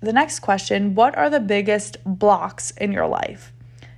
the 0.01 0.11
next 0.11 0.41
question 0.41 0.95
what 0.95 1.17
are 1.17 1.29
the 1.29 1.39
biggest 1.39 1.95
blocks 2.05 2.71
in 2.71 2.91
your 2.91 3.07
life? 3.07 3.53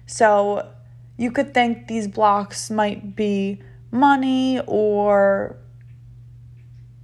So, 0.05 0.69
you 1.17 1.31
could 1.31 1.53
think 1.53 1.87
these 1.87 2.07
blocks 2.07 2.69
might 2.69 3.15
be 3.15 3.59
money 3.91 4.61
or 4.67 5.57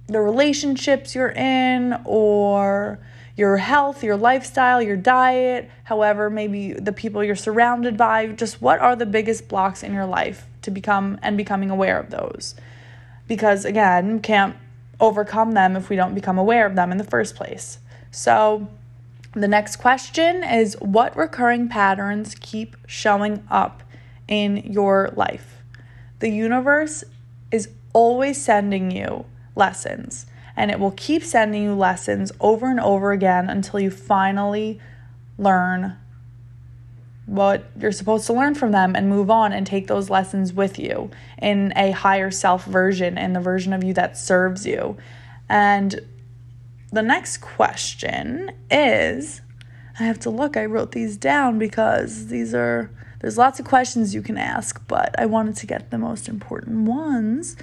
the 0.06 0.20
relationships 0.20 1.16
you're 1.16 1.32
in 1.32 2.00
or 2.04 3.00
your 3.36 3.56
health, 3.56 4.04
your 4.04 4.16
lifestyle, 4.16 4.80
your 4.80 4.96
diet, 4.96 5.68
however, 5.82 6.30
maybe 6.30 6.72
the 6.72 6.92
people 6.92 7.22
you're 7.24 7.34
surrounded 7.34 7.96
by, 7.96 8.28
just 8.28 8.62
what 8.62 8.78
are 8.78 8.94
the 8.94 9.04
biggest 9.04 9.48
blocks 9.48 9.82
in 9.82 9.92
your 9.92 10.06
life 10.06 10.46
to 10.66 10.70
become 10.70 11.18
and 11.22 11.36
becoming 11.36 11.70
aware 11.70 11.98
of 11.98 12.10
those. 12.10 12.54
Because 13.26 13.64
again, 13.64 14.20
can't 14.20 14.54
overcome 15.00 15.52
them 15.52 15.76
if 15.76 15.88
we 15.88 15.96
don't 15.96 16.14
become 16.14 16.38
aware 16.38 16.66
of 16.66 16.74
them 16.74 16.92
in 16.92 16.98
the 16.98 17.04
first 17.04 17.34
place. 17.34 17.78
So, 18.10 18.68
the 19.32 19.48
next 19.48 19.76
question 19.76 20.42
is 20.42 20.76
what 20.80 21.16
recurring 21.16 21.68
patterns 21.68 22.34
keep 22.40 22.76
showing 22.86 23.46
up 23.50 23.82
in 24.26 24.56
your 24.58 25.12
life? 25.14 25.62
The 26.18 26.30
universe 26.30 27.04
is 27.50 27.68
always 27.92 28.42
sending 28.42 28.90
you 28.90 29.26
lessons 29.54 30.26
and 30.56 30.70
it 30.70 30.80
will 30.80 30.92
keep 30.92 31.22
sending 31.22 31.62
you 31.62 31.74
lessons 31.74 32.32
over 32.40 32.70
and 32.70 32.80
over 32.80 33.12
again 33.12 33.50
until 33.50 33.78
you 33.78 33.90
finally 33.90 34.80
learn 35.38 35.96
what 37.26 37.64
you're 37.78 37.92
supposed 37.92 38.26
to 38.26 38.32
learn 38.32 38.54
from 38.54 38.70
them 38.70 38.94
and 38.94 39.08
move 39.08 39.30
on 39.30 39.52
and 39.52 39.66
take 39.66 39.88
those 39.88 40.08
lessons 40.08 40.52
with 40.52 40.78
you 40.78 41.10
in 41.42 41.72
a 41.76 41.90
higher 41.90 42.30
self 42.30 42.64
version 42.64 43.18
in 43.18 43.32
the 43.32 43.40
version 43.40 43.72
of 43.72 43.82
you 43.82 43.92
that 43.94 44.16
serves 44.16 44.64
you. 44.64 44.96
And 45.48 46.00
the 46.92 47.02
next 47.02 47.38
question 47.38 48.52
is 48.70 49.42
I 49.98 50.04
have 50.04 50.20
to 50.20 50.30
look, 50.30 50.56
I 50.56 50.66
wrote 50.66 50.92
these 50.92 51.16
down 51.16 51.58
because 51.58 52.28
these 52.28 52.54
are 52.54 52.90
there's 53.20 53.38
lots 53.38 53.58
of 53.58 53.66
questions 53.66 54.14
you 54.14 54.22
can 54.22 54.38
ask, 54.38 54.86
but 54.86 55.14
I 55.18 55.26
wanted 55.26 55.56
to 55.56 55.66
get 55.66 55.90
the 55.90 55.98
most 55.98 56.28
important 56.28 56.86
ones. 56.86 57.56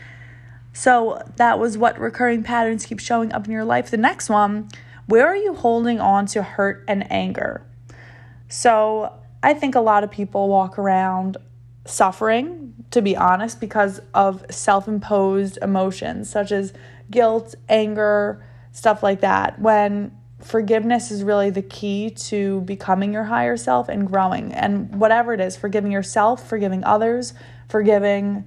So 0.73 1.21
that 1.37 1.59
was 1.59 1.77
what 1.77 1.99
recurring 1.99 2.43
patterns 2.43 2.85
keep 2.85 2.99
showing 2.99 3.31
up 3.31 3.45
in 3.45 3.51
your 3.51 3.63
life. 3.63 3.91
The 3.91 3.97
next 3.97 4.29
one, 4.29 4.69
where 5.05 5.27
are 5.27 5.37
you 5.37 5.53
holding 5.53 5.99
on 5.99 6.25
to 6.27 6.41
hurt 6.41 6.83
and 6.87 7.09
anger? 7.11 7.61
So 8.49 9.13
I 9.43 9.53
think 9.53 9.75
a 9.75 9.81
lot 9.81 10.03
of 10.03 10.09
people 10.09 10.47
walk 10.47 10.79
around 10.79 11.37
suffering, 11.85 12.73
to 12.91 13.01
be 13.01 13.15
honest, 13.15 13.59
because 13.59 14.01
of 14.13 14.45
self 14.49 14.87
imposed 14.87 15.59
emotions 15.61 16.29
such 16.29 16.51
as 16.51 16.73
guilt, 17.11 17.53
anger, 17.67 18.43
stuff 18.71 19.03
like 19.03 19.19
that. 19.19 19.59
When 19.59 20.17
forgiveness 20.39 21.11
is 21.11 21.23
really 21.23 21.49
the 21.49 21.61
key 21.61 22.09
to 22.09 22.61
becoming 22.61 23.13
your 23.13 23.25
higher 23.25 23.57
self 23.57 23.89
and 23.89 24.07
growing. 24.07 24.53
And 24.53 24.99
whatever 24.99 25.33
it 25.33 25.41
is, 25.41 25.55
forgiving 25.55 25.91
yourself, 25.91 26.47
forgiving 26.47 26.83
others, 26.83 27.33
forgiving 27.69 28.45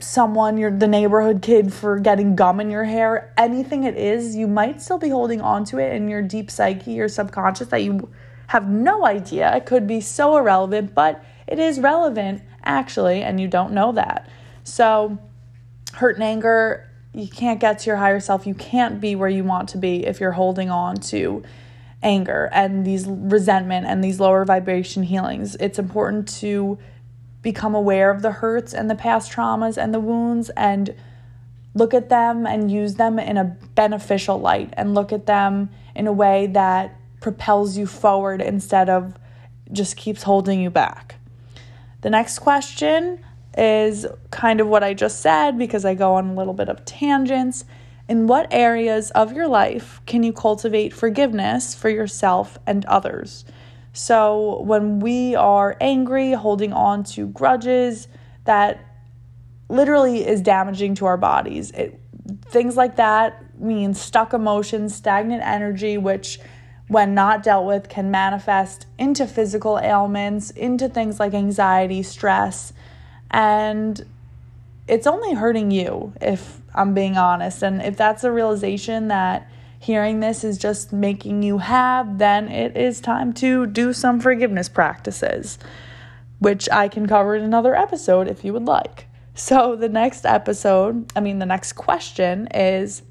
someone, 0.00 0.56
you're 0.56 0.70
the 0.70 0.88
neighborhood 0.88 1.42
kid 1.42 1.72
for 1.72 1.98
getting 1.98 2.34
gum 2.34 2.60
in 2.60 2.70
your 2.70 2.84
hair, 2.84 3.32
anything 3.36 3.84
it 3.84 3.96
is, 3.96 4.34
you 4.34 4.46
might 4.46 4.80
still 4.80 4.98
be 4.98 5.10
holding 5.10 5.40
on 5.40 5.64
to 5.66 5.78
it 5.78 5.92
in 5.92 6.08
your 6.08 6.22
deep 6.22 6.50
psyche, 6.50 6.92
your 6.92 7.08
subconscious 7.08 7.68
that 7.68 7.82
you 7.82 8.08
have 8.48 8.68
no 8.68 9.04
idea. 9.04 9.54
It 9.56 9.66
could 9.66 9.86
be 9.86 10.00
so 10.00 10.36
irrelevant, 10.36 10.94
but 10.94 11.24
it 11.46 11.58
is 11.58 11.80
relevant 11.80 12.42
actually, 12.64 13.22
and 13.22 13.40
you 13.40 13.48
don't 13.48 13.72
know 13.72 13.92
that. 13.92 14.28
So, 14.64 15.18
hurt 15.94 16.16
and 16.16 16.24
anger, 16.24 16.90
you 17.14 17.28
can't 17.28 17.60
get 17.60 17.78
to 17.80 17.86
your 17.86 17.96
higher 17.96 18.20
self. 18.20 18.46
You 18.46 18.54
can't 18.54 19.00
be 19.00 19.14
where 19.14 19.28
you 19.28 19.44
want 19.44 19.68
to 19.70 19.78
be 19.78 20.04
if 20.04 20.20
you're 20.20 20.32
holding 20.32 20.70
on 20.70 20.96
to 20.96 21.42
anger 22.02 22.50
and 22.52 22.84
these 22.84 23.06
resentment 23.06 23.86
and 23.86 24.04
these 24.04 24.20
lower 24.20 24.44
vibration 24.44 25.02
healings. 25.02 25.56
It's 25.56 25.78
important 25.78 26.28
to 26.40 26.78
become 27.42 27.74
aware 27.74 28.10
of 28.10 28.22
the 28.22 28.32
hurts 28.32 28.74
and 28.74 28.90
the 28.90 28.94
past 28.94 29.32
traumas 29.32 29.78
and 29.78 29.94
the 29.94 30.00
wounds 30.00 30.50
and 30.56 30.94
look 31.74 31.94
at 31.94 32.08
them 32.08 32.46
and 32.46 32.70
use 32.70 32.94
them 32.94 33.18
in 33.18 33.36
a 33.36 33.44
beneficial 33.74 34.38
light 34.38 34.74
and 34.76 34.94
look 34.94 35.12
at 35.12 35.26
them 35.26 35.70
in 35.94 36.06
a 36.06 36.12
way 36.12 36.48
that 36.48 36.94
propels 37.26 37.76
you 37.76 37.88
forward 37.88 38.40
instead 38.40 38.88
of 38.88 39.18
just 39.72 39.96
keeps 39.96 40.22
holding 40.22 40.60
you 40.60 40.70
back. 40.70 41.16
The 42.02 42.08
next 42.08 42.38
question 42.38 43.18
is 43.58 44.06
kind 44.30 44.60
of 44.60 44.68
what 44.68 44.84
I 44.84 44.94
just 44.94 45.22
said 45.22 45.58
because 45.58 45.84
I 45.84 45.94
go 45.94 46.14
on 46.14 46.28
a 46.28 46.34
little 46.34 46.54
bit 46.54 46.68
of 46.68 46.84
tangents. 46.84 47.64
In 48.08 48.28
what 48.28 48.46
areas 48.52 49.10
of 49.10 49.32
your 49.32 49.48
life 49.48 50.00
can 50.06 50.22
you 50.22 50.32
cultivate 50.32 50.94
forgiveness 50.94 51.74
for 51.74 51.88
yourself 51.88 52.58
and 52.64 52.84
others? 52.84 53.44
So 53.92 54.62
when 54.62 55.00
we 55.00 55.34
are 55.34 55.76
angry, 55.80 56.30
holding 56.30 56.72
on 56.72 57.02
to 57.14 57.26
grudges, 57.26 58.06
that 58.44 58.78
literally 59.68 60.24
is 60.24 60.40
damaging 60.42 60.94
to 60.94 61.06
our 61.06 61.16
bodies. 61.16 61.72
It, 61.72 62.00
things 62.42 62.76
like 62.76 62.94
that 62.94 63.60
mean 63.60 63.94
stuck 63.94 64.32
emotions, 64.32 64.94
stagnant 64.94 65.42
energy, 65.42 65.98
which 65.98 66.38
when 66.88 67.14
not 67.14 67.42
dealt 67.42 67.66
with 67.66 67.88
can 67.88 68.10
manifest 68.10 68.86
into 68.98 69.26
physical 69.26 69.78
ailments, 69.78 70.50
into 70.50 70.88
things 70.88 71.18
like 71.18 71.34
anxiety, 71.34 72.02
stress, 72.02 72.72
and 73.30 74.06
it's 74.88 75.06
only 75.06 75.34
hurting 75.34 75.70
you 75.70 76.12
if 76.20 76.60
I'm 76.74 76.94
being 76.94 77.16
honest. 77.16 77.62
And 77.62 77.82
if 77.82 77.96
that's 77.96 78.22
a 78.22 78.30
realization 78.30 79.08
that 79.08 79.50
hearing 79.78 80.20
this 80.20 80.44
is 80.44 80.58
just 80.58 80.92
making 80.92 81.42
you 81.42 81.58
have, 81.58 82.18
then 82.18 82.48
it 82.48 82.76
is 82.76 83.00
time 83.00 83.32
to 83.34 83.66
do 83.66 83.92
some 83.92 84.20
forgiveness 84.20 84.68
practices, 84.68 85.58
which 86.38 86.68
I 86.70 86.88
can 86.88 87.06
cover 87.06 87.34
in 87.34 87.42
another 87.42 87.74
episode 87.74 88.28
if 88.28 88.44
you 88.44 88.52
would 88.52 88.66
like. 88.66 89.06
So, 89.34 89.76
the 89.76 89.88
next 89.88 90.24
episode, 90.24 91.12
I 91.14 91.20
mean, 91.20 91.40
the 91.40 91.46
next 91.46 91.74
question 91.74 92.48
is 92.54 93.02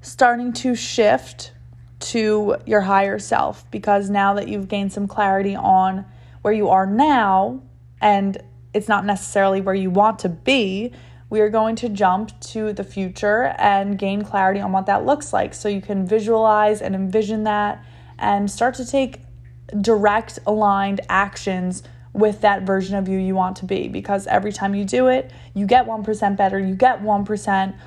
starting 0.00 0.52
to 0.54 0.74
shift 0.74 1.52
to 2.00 2.56
your 2.66 2.82
higher 2.82 3.18
self 3.18 3.70
because 3.70 4.10
now 4.10 4.34
that 4.34 4.48
you've 4.48 4.68
gained 4.68 4.92
some 4.92 5.06
clarity 5.06 5.54
on 5.54 6.04
where 6.42 6.54
you 6.54 6.68
are 6.68 6.86
now 6.86 7.62
and 8.00 8.42
it's 8.72 8.88
not 8.88 9.04
necessarily 9.04 9.60
where 9.60 9.74
you 9.74 9.90
want 9.90 10.18
to 10.20 10.28
be, 10.28 10.92
we 11.28 11.40
are 11.40 11.50
going 11.50 11.76
to 11.76 11.88
jump 11.88 12.38
to 12.40 12.72
the 12.72 12.84
future 12.84 13.54
and 13.58 13.98
gain 13.98 14.22
clarity 14.22 14.60
on 14.60 14.72
what 14.72 14.86
that 14.86 15.04
looks 15.04 15.32
like. 15.32 15.54
So 15.54 15.68
you 15.68 15.80
can 15.80 16.06
visualize 16.06 16.82
and 16.82 16.94
envision 16.94 17.44
that 17.44 17.84
and 18.18 18.50
start 18.50 18.74
to 18.76 18.86
take 18.86 19.20
direct 19.80 20.38
aligned 20.46 21.00
actions 21.08 21.82
with 22.12 22.40
that 22.40 22.62
version 22.62 22.96
of 22.96 23.08
you 23.08 23.18
you 23.18 23.34
want 23.36 23.56
to 23.56 23.64
be 23.64 23.86
because 23.86 24.26
every 24.26 24.52
time 24.52 24.74
you 24.74 24.84
do 24.84 25.06
it, 25.06 25.30
you 25.54 25.66
get 25.66 25.86
1% 25.86 26.36
better, 26.36 26.58
you 26.58 26.74
get 26.74 27.02
1%. 27.02 27.78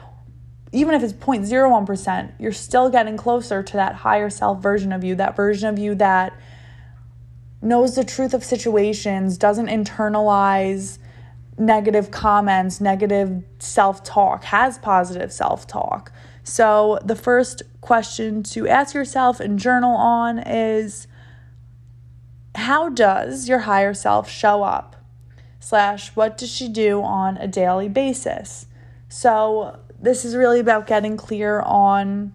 Even 0.74 0.96
if 0.96 1.03
it's 1.03 1.13
0.01%, 1.13 2.34
you're 2.39 2.51
still 2.51 2.89
getting 2.89 3.15
closer 3.15 3.62
to 3.62 3.74
that 3.74 3.94
higher 3.94 4.30
self 4.30 4.62
version 4.62 4.92
of 4.92 5.03
you, 5.03 5.15
that 5.15 5.36
version 5.36 5.70
of 5.70 5.77
you 5.77 5.94
that 5.96 6.34
knows 7.62 7.96
the 7.96 8.03
truth 8.03 8.34
of 8.34 8.44
situations, 8.44 9.38
doesn't 9.38 9.68
internalize 9.68 10.98
negative 11.60 12.10
comments, 12.10 12.82
negative 12.82 13.44
self 13.60 14.03
talk, 14.03 14.46
has 14.46 14.80
positive 14.80 15.32
self 15.32 15.68
talk. 15.68 16.12
So, 16.44 17.00
the 17.06 17.15
first 17.15 17.62
question 17.80 18.42
to 18.44 18.68
ask 18.68 18.96
yourself 18.96 19.39
and 19.39 19.60
journal 19.60 19.96
on 19.96 20.39
is 20.39 21.08
how 22.56 22.89
does 22.89 23.48
your 23.48 23.60
higher 23.60 23.94
self 23.94 24.27
show 24.27 24.63
up? 24.63 24.96
Slash, 25.60 26.15
what 26.15 26.38
does 26.38 26.51
she 26.51 26.68
do 26.68 27.03
on 27.03 27.38
a 27.38 27.48
daily 27.48 27.89
basis? 27.89 28.65
So, 29.08 29.80
this 30.04 30.26
is 30.26 30.36
really 30.36 30.60
about 30.60 30.86
getting 30.86 31.16
clear 31.16 31.62
on 31.62 32.34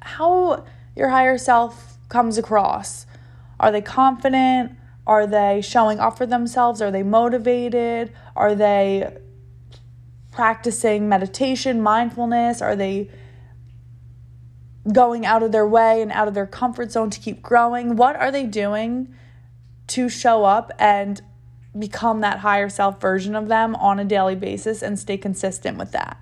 how 0.00 0.66
your 0.94 1.08
higher 1.08 1.38
self 1.38 1.96
comes 2.10 2.36
across. 2.36 3.06
Are 3.58 3.72
they 3.72 3.80
confident? 3.80 4.72
Are 5.06 5.26
they 5.26 5.62
showing 5.62 5.98
up 5.98 6.18
for 6.18 6.26
themselves? 6.26 6.82
Are 6.82 6.90
they 6.90 7.02
motivated? 7.02 8.12
Are 8.36 8.54
they 8.54 9.16
practicing 10.30 11.08
meditation, 11.08 11.80
mindfulness? 11.80 12.60
Are 12.60 12.76
they 12.76 13.10
going 14.92 15.24
out 15.24 15.42
of 15.42 15.50
their 15.50 15.66
way 15.66 16.02
and 16.02 16.12
out 16.12 16.28
of 16.28 16.34
their 16.34 16.46
comfort 16.46 16.92
zone 16.92 17.08
to 17.08 17.18
keep 17.18 17.40
growing? 17.42 17.96
What 17.96 18.16
are 18.16 18.30
they 18.30 18.44
doing 18.44 19.14
to 19.88 20.10
show 20.10 20.44
up 20.44 20.72
and 20.78 21.22
become 21.76 22.20
that 22.20 22.38
higher 22.38 22.68
self 22.68 23.00
version 23.00 23.34
of 23.34 23.48
them 23.48 23.74
on 23.76 23.98
a 23.98 24.04
daily 24.04 24.34
basis 24.34 24.82
and 24.82 24.98
stay 24.98 25.16
consistent 25.16 25.78
with 25.78 25.92
that? 25.92 26.18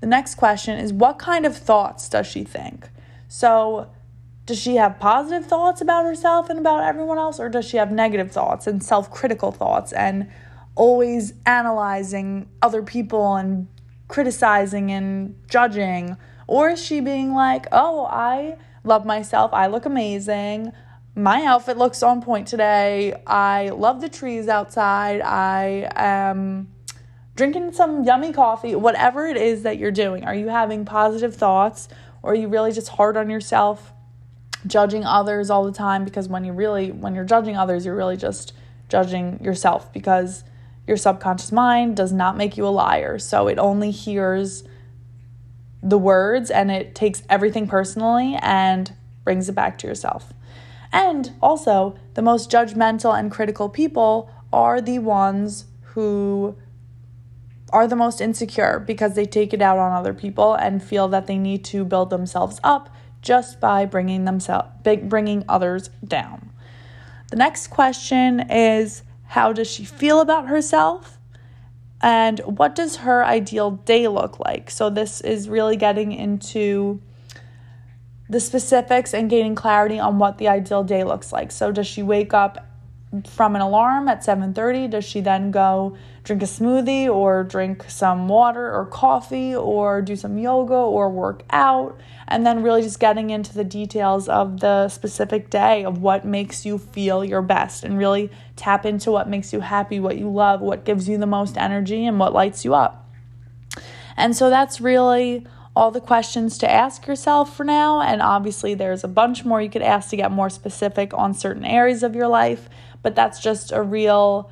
The 0.00 0.06
next 0.06 0.36
question 0.36 0.78
is 0.78 0.92
what 0.92 1.18
kind 1.18 1.44
of 1.46 1.56
thoughts 1.56 2.08
does 2.08 2.26
she 2.26 2.44
think? 2.44 2.88
So, 3.28 3.90
does 4.46 4.58
she 4.58 4.76
have 4.76 4.98
positive 4.98 5.46
thoughts 5.46 5.82
about 5.82 6.04
herself 6.04 6.48
and 6.48 6.58
about 6.58 6.82
everyone 6.82 7.18
else, 7.18 7.38
or 7.38 7.50
does 7.50 7.66
she 7.66 7.76
have 7.76 7.92
negative 7.92 8.32
thoughts 8.32 8.66
and 8.66 8.82
self 8.82 9.10
critical 9.10 9.52
thoughts 9.52 9.92
and 9.92 10.30
always 10.74 11.34
analyzing 11.44 12.48
other 12.62 12.82
people 12.82 13.36
and 13.36 13.68
criticizing 14.06 14.90
and 14.90 15.34
judging? 15.48 16.16
Or 16.46 16.70
is 16.70 16.82
she 16.82 17.00
being 17.00 17.34
like, 17.34 17.66
oh, 17.72 18.06
I 18.06 18.56
love 18.84 19.04
myself, 19.04 19.52
I 19.52 19.66
look 19.66 19.84
amazing, 19.84 20.72
my 21.18 21.44
outfit 21.44 21.76
looks 21.76 22.02
on 22.02 22.22
point 22.22 22.48
today, 22.48 23.20
I 23.26 23.70
love 23.70 24.00
the 24.00 24.08
trees 24.08 24.48
outside, 24.48 25.20
I 25.20 25.90
am 25.94 26.68
drinking 27.34 27.72
some 27.72 28.04
yummy 28.04 28.32
coffee, 28.32 28.74
whatever 28.74 29.26
it 29.26 29.36
is 29.36 29.62
that 29.62 29.78
you're 29.78 29.90
doing. 29.90 30.24
Are 30.24 30.34
you 30.34 30.48
having 30.48 30.84
positive 30.84 31.34
thoughts 31.34 31.88
or 32.22 32.32
are 32.32 32.34
you 32.34 32.48
really 32.48 32.72
just 32.72 32.88
hard 32.88 33.16
on 33.16 33.30
yourself? 33.30 33.92
judging 34.66 35.04
others 35.04 35.50
all 35.50 35.64
the 35.64 35.72
time 35.72 36.04
because 36.04 36.28
when 36.28 36.44
you 36.44 36.52
really 36.52 36.90
when 36.90 37.14
you're 37.14 37.24
judging 37.24 37.56
others 37.56 37.86
you're 37.86 37.94
really 37.94 38.16
just 38.16 38.52
judging 38.88 39.38
yourself 39.42 39.92
because 39.92 40.42
your 40.86 40.96
subconscious 40.96 41.52
mind 41.52 41.96
does 41.96 42.12
not 42.12 42.36
make 42.36 42.56
you 42.56 42.66
a 42.66 42.68
liar 42.68 43.18
so 43.18 43.46
it 43.46 43.58
only 43.58 43.90
hears 43.90 44.64
the 45.82 45.98
words 45.98 46.50
and 46.50 46.70
it 46.70 46.94
takes 46.94 47.22
everything 47.28 47.68
personally 47.68 48.36
and 48.42 48.92
brings 49.24 49.48
it 49.48 49.54
back 49.54 49.78
to 49.78 49.86
yourself. 49.86 50.32
And 50.92 51.32
also, 51.42 51.98
the 52.14 52.22
most 52.22 52.50
judgmental 52.50 53.18
and 53.18 53.30
critical 53.30 53.68
people 53.68 54.30
are 54.52 54.80
the 54.80 54.98
ones 54.98 55.66
who 55.82 56.56
are 57.70 57.86
the 57.86 57.96
most 57.96 58.20
insecure 58.20 58.78
because 58.78 59.14
they 59.14 59.26
take 59.26 59.52
it 59.52 59.60
out 59.60 59.78
on 59.78 59.92
other 59.92 60.14
people 60.14 60.54
and 60.54 60.82
feel 60.82 61.08
that 61.08 61.26
they 61.26 61.36
need 61.36 61.64
to 61.66 61.84
build 61.84 62.08
themselves 62.08 62.58
up 62.64 62.88
just 63.20 63.60
by 63.60 63.84
bringing 63.84 64.24
themselves 64.24 64.70
bringing 65.02 65.44
others 65.48 65.90
down. 66.06 66.50
The 67.30 67.36
next 67.36 67.66
question 67.66 68.50
is 68.50 69.02
how 69.26 69.52
does 69.52 69.70
she 69.70 69.84
feel 69.84 70.20
about 70.20 70.48
herself? 70.48 71.18
and 72.00 72.38
what 72.40 72.74
does 72.74 72.96
her 72.96 73.24
ideal 73.24 73.72
day 73.72 74.06
look 74.08 74.38
like? 74.38 74.70
So, 74.70 74.90
this 74.90 75.20
is 75.20 75.48
really 75.48 75.76
getting 75.76 76.12
into 76.12 77.00
the 78.30 78.40
specifics 78.40 79.14
and 79.14 79.30
gaining 79.30 79.54
clarity 79.54 79.98
on 79.98 80.18
what 80.18 80.38
the 80.38 80.48
ideal 80.48 80.84
day 80.84 81.04
looks 81.04 81.32
like. 81.32 81.50
So, 81.50 81.72
does 81.72 81.86
she 81.86 82.02
wake 82.02 82.34
up 82.34 82.66
from 83.26 83.54
an 83.56 83.62
alarm 83.62 84.08
at 84.08 84.22
7:30? 84.22 84.88
Does 84.88 85.04
she 85.04 85.20
then 85.20 85.50
go 85.50 85.96
drink 86.24 86.42
a 86.42 86.46
smoothie 86.46 87.08
or 87.08 87.42
drink 87.42 87.86
some 87.88 88.28
water 88.28 88.70
or 88.70 88.84
coffee 88.84 89.54
or 89.56 90.02
do 90.02 90.14
some 90.14 90.36
yoga 90.38 90.74
or 90.74 91.08
work 91.08 91.42
out? 91.50 91.98
And 92.26 92.44
then 92.46 92.62
really 92.62 92.82
just 92.82 93.00
getting 93.00 93.30
into 93.30 93.54
the 93.54 93.64
details 93.64 94.28
of 94.28 94.60
the 94.60 94.88
specific 94.88 95.48
day 95.48 95.84
of 95.84 96.02
what 96.02 96.26
makes 96.26 96.66
you 96.66 96.76
feel 96.76 97.24
your 97.24 97.40
best 97.40 97.82
and 97.82 97.96
really 97.96 98.30
tap 98.56 98.84
into 98.84 99.10
what 99.10 99.28
makes 99.28 99.52
you 99.54 99.60
happy, 99.60 99.98
what 99.98 100.18
you 100.18 100.30
love, 100.30 100.60
what 100.60 100.84
gives 100.84 101.08
you 101.08 101.16
the 101.16 101.26
most 101.26 101.56
energy 101.56 102.04
and 102.04 102.18
what 102.18 102.34
lights 102.34 102.64
you 102.64 102.74
up. 102.74 103.06
And 104.18 104.36
so 104.36 104.50
that's 104.50 104.80
really 104.80 105.46
all 105.78 105.90
the 105.90 106.00
questions 106.00 106.58
to 106.58 106.70
ask 106.70 107.06
yourself 107.06 107.56
for 107.56 107.64
now. 107.64 108.00
And 108.00 108.20
obviously, 108.20 108.74
there's 108.74 109.04
a 109.04 109.08
bunch 109.08 109.44
more 109.44 109.62
you 109.62 109.70
could 109.70 109.82
ask 109.82 110.10
to 110.10 110.16
get 110.16 110.30
more 110.30 110.50
specific 110.50 111.14
on 111.14 111.34
certain 111.34 111.64
areas 111.64 112.02
of 112.02 112.14
your 112.14 112.28
life 112.28 112.68
but 113.02 113.14
that's 113.14 113.40
just 113.40 113.72
a 113.72 113.82
real 113.82 114.50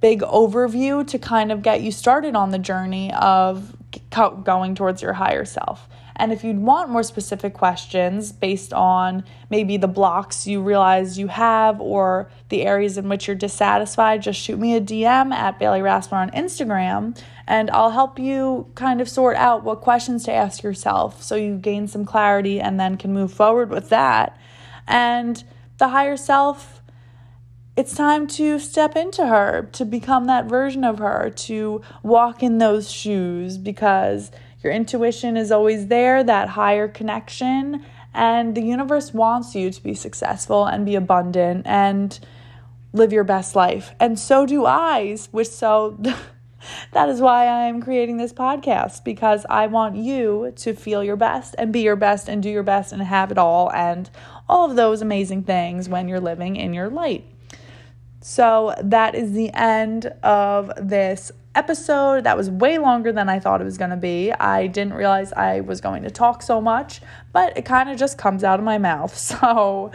big 0.00 0.20
overview 0.20 1.06
to 1.06 1.18
kind 1.18 1.50
of 1.50 1.62
get 1.62 1.80
you 1.80 1.90
started 1.90 2.36
on 2.36 2.50
the 2.50 2.58
journey 2.58 3.12
of 3.14 3.74
going 4.42 4.74
towards 4.74 5.00
your 5.00 5.14
higher 5.14 5.44
self. 5.44 5.88
And 6.16 6.32
if 6.32 6.44
you'd 6.44 6.58
want 6.58 6.90
more 6.90 7.02
specific 7.02 7.54
questions 7.54 8.30
based 8.30 8.72
on 8.72 9.24
maybe 9.50 9.76
the 9.76 9.88
blocks 9.88 10.46
you 10.46 10.62
realize 10.62 11.18
you 11.18 11.26
have 11.26 11.80
or 11.80 12.30
the 12.50 12.62
areas 12.62 12.98
in 12.98 13.08
which 13.08 13.26
you're 13.26 13.34
dissatisfied, 13.34 14.22
just 14.22 14.38
shoot 14.38 14.58
me 14.58 14.76
a 14.76 14.80
DM 14.80 15.32
at 15.32 15.58
Bailey 15.58 15.80
Raspler 15.80 16.18
on 16.18 16.30
Instagram 16.30 17.18
and 17.46 17.70
I'll 17.70 17.90
help 17.90 18.18
you 18.18 18.70
kind 18.74 19.00
of 19.00 19.08
sort 19.08 19.36
out 19.36 19.64
what 19.64 19.80
questions 19.80 20.24
to 20.24 20.32
ask 20.32 20.62
yourself 20.62 21.22
so 21.22 21.34
you 21.36 21.56
gain 21.56 21.88
some 21.88 22.04
clarity 22.04 22.60
and 22.60 22.80
then 22.80 22.96
can 22.96 23.12
move 23.12 23.32
forward 23.32 23.70
with 23.70 23.90
that. 23.90 24.38
And 24.86 25.42
the 25.78 25.88
higher 25.88 26.16
self 26.16 26.80
it's 27.76 27.96
time 27.96 28.28
to 28.28 28.60
step 28.60 28.94
into 28.94 29.26
her, 29.26 29.68
to 29.72 29.84
become 29.84 30.26
that 30.26 30.44
version 30.44 30.84
of 30.84 30.98
her, 30.98 31.30
to 31.30 31.82
walk 32.04 32.40
in 32.40 32.58
those 32.58 32.88
shoes 32.88 33.58
because 33.58 34.30
your 34.62 34.72
intuition 34.72 35.36
is 35.36 35.50
always 35.50 35.88
there, 35.88 36.22
that 36.22 36.50
higher 36.50 36.86
connection, 36.86 37.84
and 38.14 38.54
the 38.54 38.62
universe 38.62 39.12
wants 39.12 39.56
you 39.56 39.72
to 39.72 39.82
be 39.82 39.94
successful 39.94 40.66
and 40.66 40.86
be 40.86 40.94
abundant 40.94 41.66
and 41.66 42.20
live 42.92 43.12
your 43.12 43.24
best 43.24 43.56
life. 43.56 43.90
And 43.98 44.20
so 44.20 44.46
do 44.46 44.64
I, 44.64 45.18
which 45.32 45.48
so 45.48 45.98
that 46.92 47.08
is 47.08 47.20
why 47.20 47.46
I 47.46 47.66
am 47.66 47.80
creating 47.82 48.16
this 48.16 48.32
podcast 48.32 49.04
because 49.04 49.46
I 49.48 49.66
want 49.66 49.96
you 49.96 50.52
to 50.56 50.74
feel 50.74 51.02
your 51.02 51.16
best 51.16 51.54
and 51.58 51.72
be 51.72 51.80
your 51.80 51.96
best 51.96 52.28
and 52.28 52.42
do 52.42 52.50
your 52.50 52.62
best 52.62 52.92
and 52.92 53.02
have 53.02 53.30
it 53.30 53.38
all 53.38 53.72
and 53.72 54.10
all 54.48 54.68
of 54.68 54.76
those 54.76 55.02
amazing 55.02 55.44
things 55.44 55.88
when 55.88 56.08
you're 56.08 56.20
living 56.20 56.56
in 56.56 56.74
your 56.74 56.88
light. 56.88 57.24
So 58.20 58.74
that 58.82 59.14
is 59.14 59.32
the 59.32 59.52
end 59.52 60.06
of 60.22 60.72
this 60.80 61.30
episode. 61.54 62.24
That 62.24 62.36
was 62.36 62.50
way 62.50 62.78
longer 62.78 63.12
than 63.12 63.28
I 63.28 63.38
thought 63.38 63.60
it 63.60 63.64
was 63.64 63.78
going 63.78 63.90
to 63.90 63.96
be. 63.96 64.32
I 64.32 64.66
didn't 64.66 64.94
realize 64.94 65.32
I 65.32 65.60
was 65.60 65.80
going 65.80 66.02
to 66.04 66.10
talk 66.10 66.42
so 66.42 66.60
much, 66.60 67.00
but 67.32 67.56
it 67.56 67.64
kind 67.64 67.90
of 67.90 67.98
just 67.98 68.18
comes 68.18 68.42
out 68.42 68.58
of 68.58 68.64
my 68.64 68.78
mouth. 68.78 69.14
So 69.34 69.90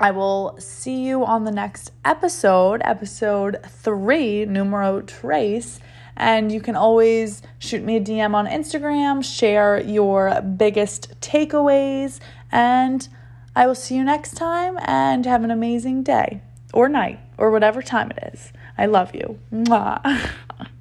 I 0.00 0.10
will 0.10 0.56
see 0.58 1.06
you 1.06 1.24
on 1.24 1.44
the 1.44 1.52
next 1.52 1.92
episode, 2.04 2.82
episode 2.84 3.60
three, 3.68 4.44
numero 4.44 5.02
trace. 5.02 5.78
And 6.16 6.50
you 6.52 6.60
can 6.60 6.76
always 6.76 7.42
shoot 7.58 7.82
me 7.82 7.96
a 7.96 8.00
DM 8.00 8.34
on 8.34 8.46
Instagram, 8.46 9.24
share 9.24 9.80
your 9.80 10.40
biggest 10.42 11.20
takeaways, 11.20 12.20
and 12.52 13.08
I 13.56 13.66
will 13.66 13.74
see 13.74 13.96
you 13.96 14.04
next 14.04 14.34
time 14.36 14.78
and 14.82 15.26
have 15.26 15.42
an 15.42 15.50
amazing 15.50 16.02
day 16.02 16.40
or 16.72 16.88
night 16.88 17.20
or 17.38 17.50
whatever 17.50 17.82
time 17.82 18.10
it 18.12 18.32
is. 18.32 18.52
I 18.78 18.86
love 18.86 19.14
you. 19.14 19.38
Mwah. 19.52 20.30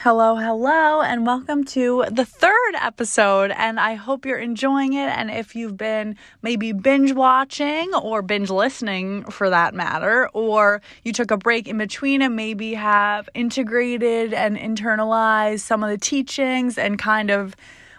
Hello, 0.00 0.36
hello, 0.36 1.00
and 1.00 1.24
welcome 1.24 1.64
to 1.64 2.04
the 2.10 2.26
third 2.26 2.74
episode. 2.74 3.50
And 3.50 3.80
I 3.80 3.94
hope 3.94 4.26
you're 4.26 4.36
enjoying 4.36 4.92
it. 4.92 5.08
And 5.08 5.30
if 5.30 5.56
you've 5.56 5.78
been 5.78 6.16
maybe 6.42 6.72
binge 6.72 7.12
watching 7.12 7.94
or 7.94 8.20
binge 8.20 8.50
listening 8.50 9.24
for 9.24 9.48
that 9.48 9.74
matter, 9.74 10.28
or 10.34 10.82
you 11.02 11.14
took 11.14 11.30
a 11.30 11.38
break 11.38 11.66
in 11.66 11.78
between 11.78 12.20
and 12.20 12.36
maybe 12.36 12.74
have 12.74 13.30
integrated 13.32 14.34
and 14.34 14.58
internalized 14.58 15.60
some 15.60 15.82
of 15.82 15.88
the 15.88 15.98
teachings 15.98 16.76
and 16.76 16.98
kind 16.98 17.30
of 17.30 17.56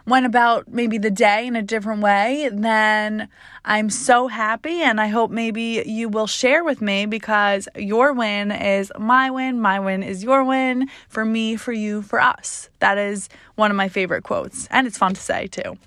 went 0.07 0.25
about 0.25 0.69
maybe 0.69 0.97
the 0.97 1.11
day 1.11 1.45
in 1.45 1.55
a 1.57 1.61
different 1.61 2.01
way, 2.01 2.49
then 2.51 3.27
I'm 3.65 3.89
so 3.89 4.27
happy 4.27 4.81
and 4.81 5.01
I 5.01 5.07
hope 5.07 5.29
maybe 5.29 5.83
you 5.85 6.07
will 6.07 6.27
share 6.27 6.63
with 6.63 6.81
me 6.81 7.05
because 7.05 7.67
your 7.75 8.13
win 8.13 8.51
is 8.51 8.91
my 8.97 9.29
win, 9.29 9.59
my 9.59 9.81
win 9.81 10.03
is 10.03 10.23
your 10.23 10.45
win, 10.45 10.89
for 11.09 11.25
me, 11.25 11.57
for 11.57 11.73
you, 11.73 12.01
for 12.01 12.21
us. 12.21 12.69
That 12.79 12.97
is 12.97 13.27
one 13.55 13.69
of 13.69 13.75
my 13.75 13.89
favorite 13.89 14.23
quotes 14.23 14.65
and 14.67 14.87
it's 14.87 14.97
fun 14.97 15.13
to 15.13 15.21
say 15.21 15.47
too. 15.47 15.77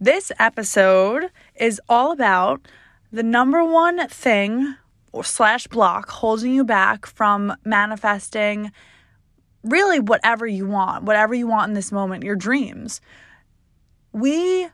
This 0.00 0.32
episode 0.40 1.30
is 1.54 1.80
all 1.88 2.10
about 2.10 2.66
the 3.12 3.22
number 3.22 3.64
one 3.64 4.08
thing 4.08 4.74
or 5.12 5.22
slash 5.22 5.68
block 5.68 6.10
holding 6.10 6.52
you 6.52 6.64
back 6.64 7.06
from 7.06 7.54
manifesting 7.64 8.72
really 9.62 10.00
whatever 10.00 10.48
you 10.48 10.66
want, 10.66 11.04
whatever 11.04 11.32
you 11.32 11.46
want 11.46 11.68
in 11.68 11.74
this 11.74 11.92
moment, 11.92 12.24
your 12.24 12.34
dreams 12.34 13.00
we 14.12 14.68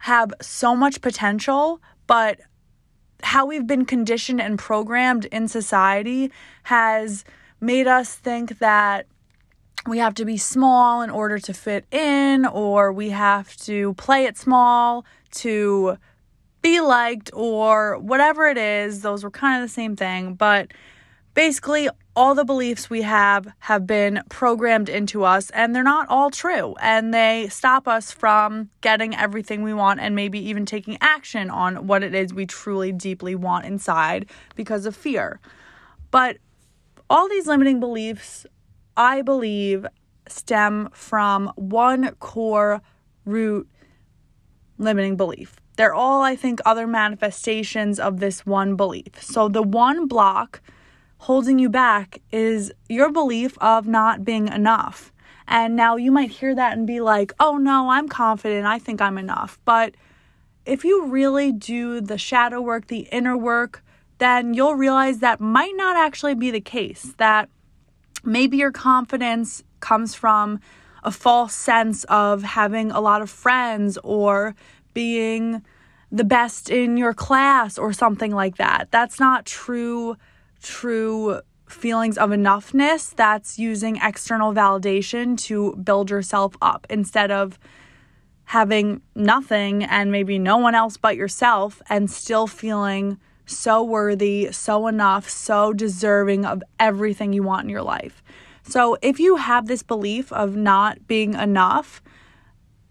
have 0.00 0.32
so 0.40 0.74
much 0.74 1.00
potential, 1.00 1.80
but 2.06 2.40
how 3.22 3.46
we've 3.46 3.66
been 3.66 3.84
conditioned 3.84 4.40
and 4.40 4.58
programmed 4.58 5.26
in 5.26 5.46
society 5.46 6.32
has 6.64 7.24
made 7.60 7.86
us 7.86 8.14
think 8.14 8.58
that 8.58 9.06
we 9.86 9.98
have 9.98 10.14
to 10.14 10.24
be 10.24 10.36
small 10.36 11.02
in 11.02 11.10
order 11.10 11.38
to 11.38 11.54
fit 11.54 11.84
in, 11.92 12.46
or 12.46 12.92
we 12.92 13.10
have 13.10 13.56
to 13.58 13.94
play 13.94 14.24
it 14.24 14.36
small 14.36 15.04
to 15.32 15.96
be 16.62 16.80
liked, 16.80 17.30
or 17.32 17.98
whatever 17.98 18.46
it 18.46 18.58
is. 18.58 19.02
Those 19.02 19.24
were 19.24 19.30
kind 19.30 19.62
of 19.62 19.68
the 19.68 19.72
same 19.72 19.96
thing, 19.96 20.34
but 20.34 20.72
basically, 21.34 21.88
all 22.20 22.34
the 22.34 22.44
beliefs 22.44 22.90
we 22.90 23.00
have 23.00 23.50
have 23.60 23.86
been 23.86 24.22
programmed 24.28 24.90
into 24.90 25.24
us 25.24 25.48
and 25.54 25.74
they're 25.74 25.82
not 25.82 26.06
all 26.10 26.30
true 26.30 26.74
and 26.78 27.14
they 27.14 27.48
stop 27.48 27.88
us 27.88 28.12
from 28.12 28.68
getting 28.82 29.16
everything 29.16 29.62
we 29.62 29.72
want 29.72 29.98
and 29.98 30.14
maybe 30.14 30.38
even 30.38 30.66
taking 30.66 30.98
action 31.00 31.48
on 31.48 31.86
what 31.86 32.02
it 32.02 32.14
is 32.14 32.34
we 32.34 32.44
truly 32.44 32.92
deeply 32.92 33.34
want 33.34 33.64
inside 33.64 34.28
because 34.54 34.84
of 34.84 34.94
fear. 34.94 35.40
But 36.10 36.36
all 37.08 37.26
these 37.26 37.46
limiting 37.46 37.80
beliefs, 37.80 38.44
I 38.98 39.22
believe, 39.22 39.86
stem 40.28 40.90
from 40.92 41.50
one 41.56 42.14
core 42.16 42.82
root 43.24 43.66
limiting 44.76 45.16
belief. 45.16 45.56
They're 45.78 45.94
all, 45.94 46.20
I 46.20 46.36
think, 46.36 46.60
other 46.66 46.86
manifestations 46.86 47.98
of 47.98 48.20
this 48.20 48.44
one 48.44 48.76
belief. 48.76 49.22
So 49.22 49.48
the 49.48 49.62
one 49.62 50.06
block 50.06 50.60
holding 51.20 51.58
you 51.58 51.68
back 51.68 52.18
is 52.32 52.72
your 52.88 53.12
belief 53.12 53.58
of 53.58 53.86
not 53.86 54.24
being 54.24 54.48
enough. 54.48 55.12
And 55.46 55.76
now 55.76 55.96
you 55.96 56.10
might 56.10 56.30
hear 56.30 56.54
that 56.54 56.78
and 56.78 56.86
be 56.86 57.00
like, 57.00 57.34
oh 57.38 57.58
no, 57.58 57.90
I'm 57.90 58.08
confident. 58.08 58.66
I 58.66 58.78
think 58.78 59.02
I'm 59.02 59.18
enough. 59.18 59.58
But 59.66 59.94
if 60.64 60.82
you 60.82 61.06
really 61.06 61.52
do 61.52 62.00
the 62.00 62.16
shadow 62.16 62.62
work, 62.62 62.86
the 62.86 63.06
inner 63.12 63.36
work, 63.36 63.84
then 64.16 64.54
you'll 64.54 64.76
realize 64.76 65.18
that 65.18 65.40
might 65.40 65.76
not 65.76 65.94
actually 65.94 66.34
be 66.34 66.50
the 66.50 66.60
case. 66.60 67.12
That 67.18 67.50
maybe 68.24 68.56
your 68.56 68.72
confidence 68.72 69.62
comes 69.80 70.14
from 70.14 70.58
a 71.04 71.10
false 71.10 71.54
sense 71.54 72.04
of 72.04 72.42
having 72.44 72.90
a 72.92 73.00
lot 73.00 73.20
of 73.20 73.28
friends 73.28 73.98
or 74.02 74.54
being 74.94 75.62
the 76.10 76.24
best 76.24 76.70
in 76.70 76.96
your 76.96 77.12
class 77.12 77.76
or 77.76 77.92
something 77.92 78.34
like 78.34 78.56
that. 78.56 78.88
That's 78.90 79.20
not 79.20 79.44
true 79.44 80.16
true 80.62 81.40
feelings 81.68 82.18
of 82.18 82.30
enoughness, 82.30 83.14
that's 83.14 83.58
using 83.58 83.96
external 83.96 84.52
validation 84.52 85.38
to 85.38 85.76
build 85.76 86.10
yourself 86.10 86.54
up 86.60 86.86
instead 86.90 87.30
of 87.30 87.58
having 88.44 89.00
nothing 89.14 89.84
and 89.84 90.10
maybe 90.10 90.38
no 90.38 90.56
one 90.56 90.74
else 90.74 90.96
but 90.96 91.16
yourself 91.16 91.80
and 91.88 92.10
still 92.10 92.46
feeling 92.46 93.18
so 93.46 93.82
worthy, 93.82 94.50
so 94.52 94.86
enough, 94.86 95.28
so 95.28 95.72
deserving 95.72 96.44
of 96.44 96.62
everything 96.78 97.32
you 97.32 97.42
want 97.42 97.64
in 97.64 97.68
your 97.68 97.82
life. 97.82 98.22
So, 98.62 98.96
if 99.02 99.18
you 99.18 99.36
have 99.36 99.66
this 99.66 99.82
belief 99.82 100.32
of 100.32 100.54
not 100.54 101.06
being 101.06 101.34
enough, 101.34 102.02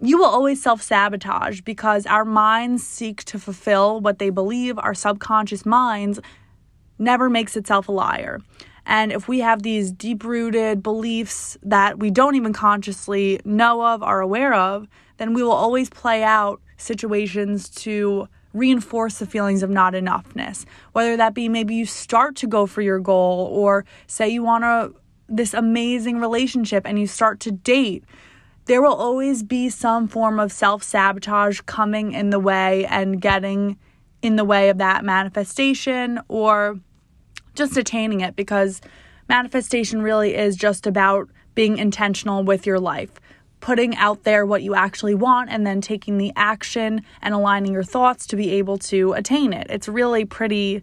you 0.02 0.18
will 0.18 0.26
always 0.26 0.62
self 0.62 0.82
sabotage 0.82 1.62
because 1.62 2.06
our 2.06 2.26
minds 2.26 2.86
seek 2.86 3.24
to 3.26 3.40
fulfill 3.40 4.00
what 4.02 4.20
they 4.20 4.30
believe, 4.30 4.78
our 4.80 4.94
subconscious 4.94 5.66
minds 5.66 6.20
never 7.00 7.30
makes 7.30 7.58
itself 7.58 7.88
a 7.88 7.92
liar. 7.92 8.40
And 8.86 9.12
if 9.12 9.28
we 9.28 9.40
have 9.40 9.62
these 9.62 9.92
deep 9.92 10.24
rooted 10.24 10.82
beliefs 10.82 11.58
that 11.64 12.00
we 12.00 12.10
don't 12.12 12.36
even 12.36 12.54
consciously 12.54 13.40
know 13.46 13.86
of 13.86 14.02
or 14.02 14.20
aware 14.20 14.54
of, 14.54 14.88
then 15.18 15.34
we 15.34 15.44
will 15.44 15.52
always 15.52 15.90
play 15.90 16.24
out 16.24 16.62
situations 16.78 17.70
to 17.70 18.28
reinforce 18.54 19.20
the 19.20 19.28
feelings 19.28 19.62
of 19.62 19.70
not 19.70 19.94
enoughness. 19.94 20.66
Whether 20.94 21.16
that 21.18 21.36
be 21.36 21.50
maybe 21.50 21.76
you 21.76 21.86
start 21.86 22.36
to 22.38 22.48
go 22.48 22.66
for 22.66 22.82
your 22.82 23.00
goal 23.00 23.48
or 23.52 23.86
say 24.08 24.28
you 24.28 24.44
want 24.44 24.64
a 24.64 24.92
this 25.32 25.54
amazing 25.54 26.20
relationship 26.20 26.88
and 26.88 27.00
you 27.00 27.06
start 27.06 27.40
to 27.42 27.52
date, 27.52 28.04
there 28.66 28.82
will 28.82 28.96
always 28.96 29.44
be 29.44 29.70
some 29.70 30.08
form 30.08 30.40
of 30.40 30.52
self-sabotage 30.52 31.62
coming 31.68 32.14
in 32.14 32.32
the 32.32 32.40
way 32.40 32.86
and 32.88 33.22
getting 33.22 33.78
in 34.24 34.36
the 34.36 34.44
way 34.44 34.70
of 34.70 34.80
that 34.80 35.06
manifestation 35.06 36.20
or 36.28 36.80
just 37.60 37.78
attaining 37.78 38.22
it 38.22 38.36
because 38.36 38.82
manifestation 39.28 40.02
really 40.02 40.34
is 40.36 40.56
just 40.56 40.88
about 40.88 41.30
being 41.54 41.78
intentional 41.78 42.44
with 42.44 42.66
your 42.66 42.80
life, 42.80 43.12
putting 43.60 43.96
out 43.98 44.24
there 44.24 44.46
what 44.46 44.64
you 44.64 44.74
actually 44.74 45.14
want, 45.14 45.52
and 45.52 45.68
then 45.68 45.82
taking 45.82 46.18
the 46.18 46.32
action 46.36 47.04
and 47.22 47.34
aligning 47.36 47.74
your 47.74 47.84
thoughts 47.84 48.26
to 48.26 48.36
be 48.36 48.52
able 48.52 48.78
to 48.78 49.14
attain 49.14 49.54
it. 49.54 49.68
It's 49.70 49.88
really 49.88 50.26
pretty 50.26 50.82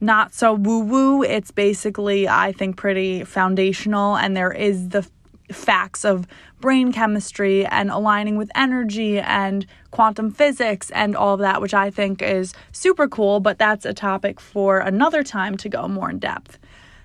not 0.00 0.34
so 0.34 0.54
woo 0.54 0.80
woo. 0.80 1.22
It's 1.22 1.50
basically, 1.50 2.26
I 2.26 2.52
think, 2.52 2.76
pretty 2.76 3.22
foundational, 3.24 4.16
and 4.16 4.36
there 4.36 4.52
is 4.52 4.88
the 4.88 5.06
facts 5.54 6.04
of 6.04 6.26
brain 6.60 6.92
chemistry 6.92 7.66
and 7.66 7.90
aligning 7.90 8.36
with 8.36 8.50
energy 8.54 9.18
and 9.20 9.66
quantum 9.90 10.30
physics 10.30 10.90
and 10.90 11.14
all 11.16 11.34
of 11.34 11.40
that, 11.40 11.60
which 11.60 11.74
I 11.74 11.90
think 11.90 12.22
is 12.22 12.54
super 12.72 13.08
cool, 13.08 13.40
but 13.40 13.58
that's 13.58 13.84
a 13.84 13.94
topic 13.94 14.40
for 14.40 14.78
another 14.78 15.22
time 15.22 15.56
to 15.58 15.68
go 15.68 15.88
more 15.88 16.10
in 16.10 16.18
depth. 16.18 16.58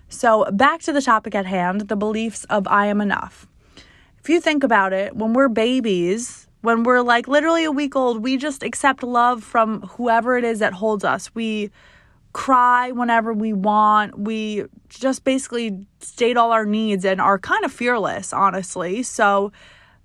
So, 0.09 0.45
back 0.51 0.81
to 0.81 0.91
the 0.91 1.01
topic 1.01 1.35
at 1.35 1.45
hand 1.45 1.81
the 1.81 1.95
beliefs 1.95 2.43
of 2.45 2.67
I 2.67 2.87
am 2.87 2.99
enough. 2.99 3.47
If 4.21 4.29
you 4.29 4.41
think 4.41 4.63
about 4.63 4.91
it, 4.91 5.15
when 5.15 5.33
we're 5.33 5.49
babies, 5.49 6.47
when 6.61 6.83
we're 6.83 7.01
like 7.01 7.27
literally 7.27 7.63
a 7.63 7.71
week 7.71 7.95
old, 7.95 8.23
we 8.23 8.37
just 8.37 8.63
accept 8.63 9.03
love 9.03 9.43
from 9.43 9.81
whoever 9.81 10.37
it 10.37 10.43
is 10.43 10.59
that 10.59 10.73
holds 10.73 11.03
us. 11.03 11.33
We 11.33 11.69
cry 12.33 12.91
whenever 12.91 13.33
we 13.33 13.53
want. 13.53 14.19
We 14.19 14.65
just 14.87 15.23
basically 15.23 15.85
state 15.99 16.37
all 16.37 16.51
our 16.51 16.65
needs 16.65 17.05
and 17.05 17.19
are 17.19 17.39
kind 17.39 17.65
of 17.65 17.71
fearless, 17.71 18.33
honestly. 18.33 19.03
So 19.03 19.51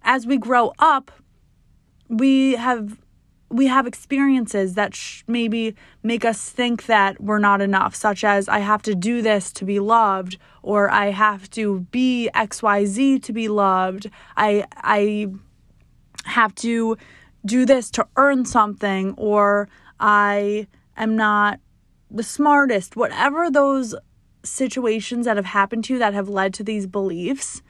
as 0.02 0.26
we 0.26 0.38
grow 0.38 0.72
up, 0.78 1.10
we 2.08 2.52
have 2.52 2.98
we 3.50 3.66
have 3.66 3.86
experiences 3.86 4.74
that 4.74 4.94
sh- 4.96 5.22
maybe 5.28 5.76
make 6.02 6.24
us 6.24 6.48
think 6.48 6.86
that 6.86 7.20
we're 7.20 7.38
not 7.38 7.60
enough, 7.60 7.94
such 7.94 8.24
as 8.24 8.48
I 8.48 8.58
have 8.58 8.82
to 8.82 8.96
do 8.96 9.22
this 9.22 9.52
to 9.52 9.64
be 9.64 9.78
loved, 9.78 10.38
or 10.62 10.90
I 10.90 11.10
have 11.10 11.48
to 11.50 11.80
be 11.92 12.28
XYZ 12.34 13.22
to 13.22 13.32
be 13.32 13.48
loved. 13.48 14.10
I 14.36 14.66
I 14.76 15.28
have 16.24 16.54
to 16.56 16.96
do 17.44 17.66
this 17.66 17.90
to 17.92 18.06
earn 18.16 18.44
something, 18.44 19.14
or 19.16 19.68
I 20.00 20.66
am 20.96 21.16
not 21.16 21.60
the 22.14 22.22
smartest, 22.22 22.96
whatever 22.96 23.50
those 23.50 23.94
situations 24.44 25.26
that 25.26 25.36
have 25.36 25.46
happened 25.46 25.84
to 25.84 25.94
you 25.94 25.98
that 25.98 26.14
have 26.14 26.28
led 26.28 26.54
to 26.54 26.62
these 26.62 26.86
beliefs 26.86 27.62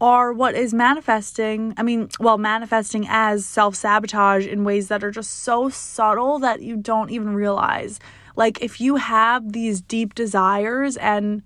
are 0.00 0.32
what 0.32 0.54
is 0.54 0.74
manifesting. 0.74 1.74
I 1.76 1.82
mean, 1.82 2.08
well, 2.20 2.38
manifesting 2.38 3.06
as 3.08 3.46
self 3.46 3.74
sabotage 3.74 4.46
in 4.46 4.62
ways 4.62 4.88
that 4.88 5.02
are 5.02 5.10
just 5.10 5.42
so 5.42 5.68
subtle 5.68 6.38
that 6.40 6.62
you 6.62 6.76
don't 6.76 7.10
even 7.10 7.34
realize. 7.34 7.98
Like, 8.36 8.62
if 8.62 8.80
you 8.80 8.96
have 8.96 9.52
these 9.52 9.80
deep 9.80 10.14
desires 10.14 10.96
and 10.96 11.42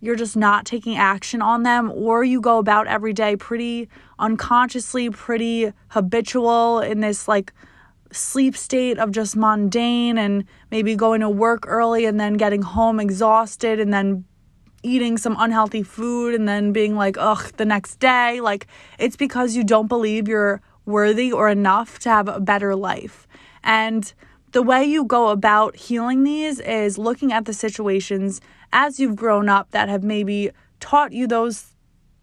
you're 0.00 0.16
just 0.16 0.36
not 0.36 0.64
taking 0.64 0.96
action 0.96 1.42
on 1.42 1.62
them, 1.62 1.90
or 1.90 2.24
you 2.24 2.40
go 2.40 2.58
about 2.58 2.86
every 2.86 3.12
day 3.12 3.36
pretty 3.36 3.88
unconsciously, 4.18 5.10
pretty 5.10 5.72
habitual 5.88 6.80
in 6.80 7.00
this 7.00 7.28
like 7.28 7.52
sleep 8.12 8.56
state 8.56 8.98
of 8.98 9.12
just 9.12 9.36
mundane 9.36 10.18
and 10.18 10.44
maybe 10.70 10.96
going 10.96 11.20
to 11.20 11.28
work 11.28 11.64
early 11.66 12.04
and 12.04 12.18
then 12.18 12.34
getting 12.34 12.62
home 12.62 12.98
exhausted 12.98 13.78
and 13.78 13.92
then 13.92 14.24
eating 14.82 15.18
some 15.18 15.36
unhealthy 15.38 15.82
food 15.82 16.34
and 16.34 16.48
then 16.48 16.72
being 16.72 16.96
like, 16.96 17.16
ugh, 17.18 17.52
the 17.56 17.64
next 17.64 17.96
day. 17.96 18.40
Like, 18.40 18.66
it's 18.98 19.16
because 19.16 19.54
you 19.54 19.64
don't 19.64 19.88
believe 19.88 20.26
you're 20.26 20.62
worthy 20.86 21.30
or 21.30 21.48
enough 21.48 21.98
to 22.00 22.08
have 22.08 22.28
a 22.28 22.40
better 22.40 22.74
life. 22.74 23.28
And 23.62 24.12
the 24.52 24.62
way 24.62 24.84
you 24.84 25.04
go 25.04 25.28
about 25.28 25.76
healing 25.76 26.24
these 26.24 26.60
is 26.60 26.98
looking 26.98 27.32
at 27.32 27.44
the 27.44 27.52
situations 27.52 28.40
as 28.72 28.98
you've 28.98 29.16
grown 29.16 29.48
up 29.48 29.70
that 29.70 29.88
have 29.88 30.02
maybe 30.02 30.50
taught 30.80 31.12
you 31.12 31.26
those 31.26 31.66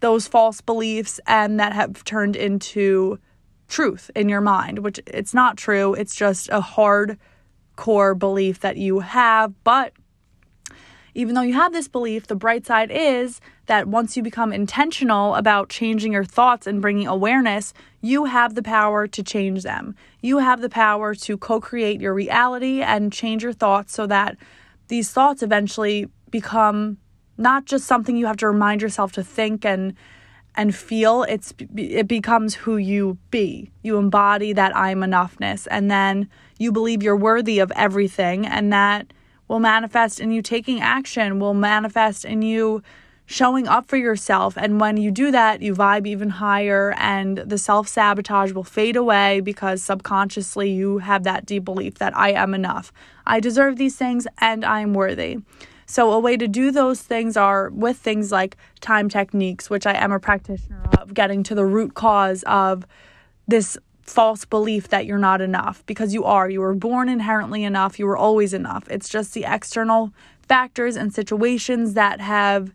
those 0.00 0.28
false 0.28 0.60
beliefs 0.60 1.18
and 1.26 1.58
that 1.58 1.72
have 1.72 2.04
turned 2.04 2.36
into 2.36 3.18
truth 3.68 4.10
in 4.16 4.28
your 4.28 4.40
mind, 4.40 4.80
which 4.80 5.00
it's 5.06 5.34
not 5.34 5.56
true. 5.56 5.94
It's 5.94 6.14
just 6.14 6.48
a 6.50 6.60
hard 6.60 7.18
core 7.76 8.14
belief 8.14 8.60
that 8.60 8.76
you 8.76 9.00
have, 9.00 9.52
but 9.62 9.92
even 11.14 11.34
though 11.34 11.42
you 11.42 11.54
have 11.54 11.72
this 11.72 11.88
belief, 11.88 12.26
the 12.26 12.36
bright 12.36 12.64
side 12.66 12.90
is 12.90 13.40
that 13.66 13.88
once 13.88 14.16
you 14.16 14.22
become 14.22 14.52
intentional 14.52 15.34
about 15.34 15.68
changing 15.68 16.12
your 16.12 16.24
thoughts 16.24 16.66
and 16.66 16.80
bringing 16.80 17.08
awareness, 17.08 17.74
you 18.00 18.26
have 18.26 18.54
the 18.54 18.62
power 18.62 19.06
to 19.08 19.22
change 19.22 19.64
them. 19.64 19.96
You 20.20 20.38
have 20.38 20.60
the 20.60 20.68
power 20.68 21.14
to 21.16 21.36
co 21.36 21.60
create 21.60 22.00
your 22.00 22.14
reality 22.14 22.82
and 22.82 23.12
change 23.12 23.42
your 23.42 23.52
thoughts 23.52 23.94
so 23.94 24.06
that 24.06 24.36
these 24.86 25.10
thoughts 25.10 25.42
eventually 25.42 26.08
become 26.30 26.98
not 27.36 27.64
just 27.64 27.86
something 27.86 28.16
you 28.16 28.26
have 28.26 28.36
to 28.36 28.46
remind 28.46 28.82
yourself 28.82 29.12
to 29.12 29.24
think 29.24 29.64
and 29.64 29.94
and 30.54 30.74
feel 30.74 31.22
it's 31.24 31.54
it 31.76 32.08
becomes 32.08 32.54
who 32.54 32.76
you 32.76 33.16
be 33.30 33.70
you 33.82 33.96
embody 33.96 34.52
that 34.52 34.74
i'm 34.76 35.00
enoughness 35.00 35.66
and 35.70 35.90
then 35.90 36.28
you 36.58 36.72
believe 36.72 37.02
you're 37.02 37.16
worthy 37.16 37.58
of 37.58 37.70
everything 37.76 38.46
and 38.46 38.72
that 38.72 39.12
will 39.48 39.60
manifest 39.60 40.20
in 40.20 40.30
you 40.30 40.42
taking 40.42 40.80
action, 40.80 41.40
will 41.40 41.54
manifest 41.54 42.24
in 42.24 42.42
you 42.42 42.82
showing 43.26 43.66
up 43.66 43.88
for 43.88 43.96
yourself. 43.96 44.56
And 44.56 44.80
when 44.80 44.96
you 44.96 45.10
do 45.10 45.30
that, 45.30 45.60
you 45.60 45.74
vibe 45.74 46.06
even 46.06 46.30
higher, 46.30 46.94
and 46.98 47.38
the 47.38 47.58
self 47.58 47.88
sabotage 47.88 48.52
will 48.52 48.64
fade 48.64 48.96
away 48.96 49.40
because 49.40 49.82
subconsciously 49.82 50.70
you 50.70 50.98
have 50.98 51.24
that 51.24 51.46
deep 51.46 51.64
belief 51.64 51.94
that 51.94 52.16
I 52.16 52.32
am 52.32 52.54
enough. 52.54 52.92
I 53.26 53.40
deserve 53.40 53.76
these 53.76 53.96
things 53.96 54.26
and 54.38 54.64
I 54.64 54.80
am 54.80 54.94
worthy. 54.94 55.38
So, 55.90 56.12
a 56.12 56.18
way 56.18 56.36
to 56.36 56.46
do 56.46 56.70
those 56.70 57.00
things 57.00 57.34
are 57.34 57.70
with 57.70 57.96
things 57.96 58.30
like 58.30 58.58
time 58.80 59.08
techniques, 59.08 59.70
which 59.70 59.86
I 59.86 59.94
am 59.94 60.12
a 60.12 60.20
practitioner 60.20 60.84
of, 60.98 61.14
getting 61.14 61.42
to 61.44 61.54
the 61.54 61.64
root 61.64 61.94
cause 61.94 62.44
of 62.46 62.86
this 63.46 63.78
false 64.02 64.44
belief 64.44 64.88
that 64.88 65.06
you're 65.06 65.16
not 65.16 65.40
enough 65.40 65.84
because 65.86 66.12
you 66.12 66.24
are. 66.24 66.50
You 66.50 66.60
were 66.60 66.74
born 66.74 67.08
inherently 67.08 67.64
enough. 67.64 67.98
You 67.98 68.06
were 68.06 68.18
always 68.18 68.52
enough. 68.52 68.86
It's 68.90 69.08
just 69.08 69.32
the 69.32 69.44
external 69.48 70.12
factors 70.42 70.94
and 70.94 71.12
situations 71.12 71.94
that 71.94 72.20
have 72.20 72.74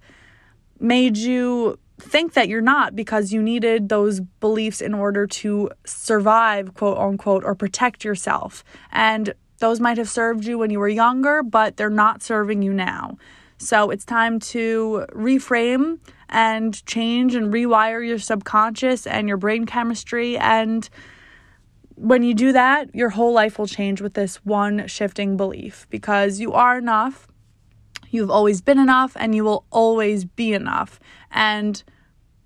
made 0.80 1.15
you 1.15 1.78
think 1.99 2.34
that 2.34 2.49
you're 2.49 2.62
not 2.62 2.95
because 2.95 3.32
you 3.32 3.43
needed 3.43 3.89
those 3.89 4.21
beliefs 4.39 4.82
in 4.82 4.95
order 4.95 5.28
to 5.28 5.69
survive, 5.86 6.73
quote 6.73 6.97
unquote, 6.97 7.43
or 7.43 7.54
protect 7.54 8.04
yourself. 8.04 8.63
And 8.91 9.36
those 9.63 9.80
might 9.80 9.97
have 9.97 10.10
served 10.10 10.43
you 10.43 10.58
when 10.58 10.69
you 10.71 10.78
were 10.78 10.89
younger, 10.89 11.41
but 11.41 11.78
they're 11.78 11.89
not 11.89 12.21
serving 12.21 12.62
you 12.62 12.73
now. 12.73 13.17
So 13.58 13.91
it's 13.91 14.04
time 14.04 14.41
to 14.52 15.06
reframe 15.13 15.99
and 16.28 16.86
change 16.86 17.34
and 17.34 17.54
rewire 17.54 18.06
your 18.06 18.19
subconscious 18.19 19.08
and 19.08 19.26
your 19.26 19.38
brain 19.38 19.65
chemistry 19.65 20.38
and 20.38 20.89
when 21.95 22.23
you 22.23 22.34
do 22.34 22.52
that, 22.52 22.93
your 22.93 23.12
whole 23.12 23.32
life 23.32 23.58
will 23.58 23.67
change 23.67 24.02
with 24.02 24.15
this 24.15 24.38
one 24.43 24.88
shifting 24.88 25.38
belief 25.38 25.88
because 25.89 26.41
you 26.41 26.52
are 26.52 26.78
enough. 26.78 27.28
You've 28.10 28.32
always 28.32 28.62
been 28.62 28.80
enough 28.80 29.15
and 29.15 29.34
you 29.34 29.45
will 29.45 29.63
always 29.71 30.26
be 30.26 30.54
enough. 30.54 30.99
And 31.32 31.82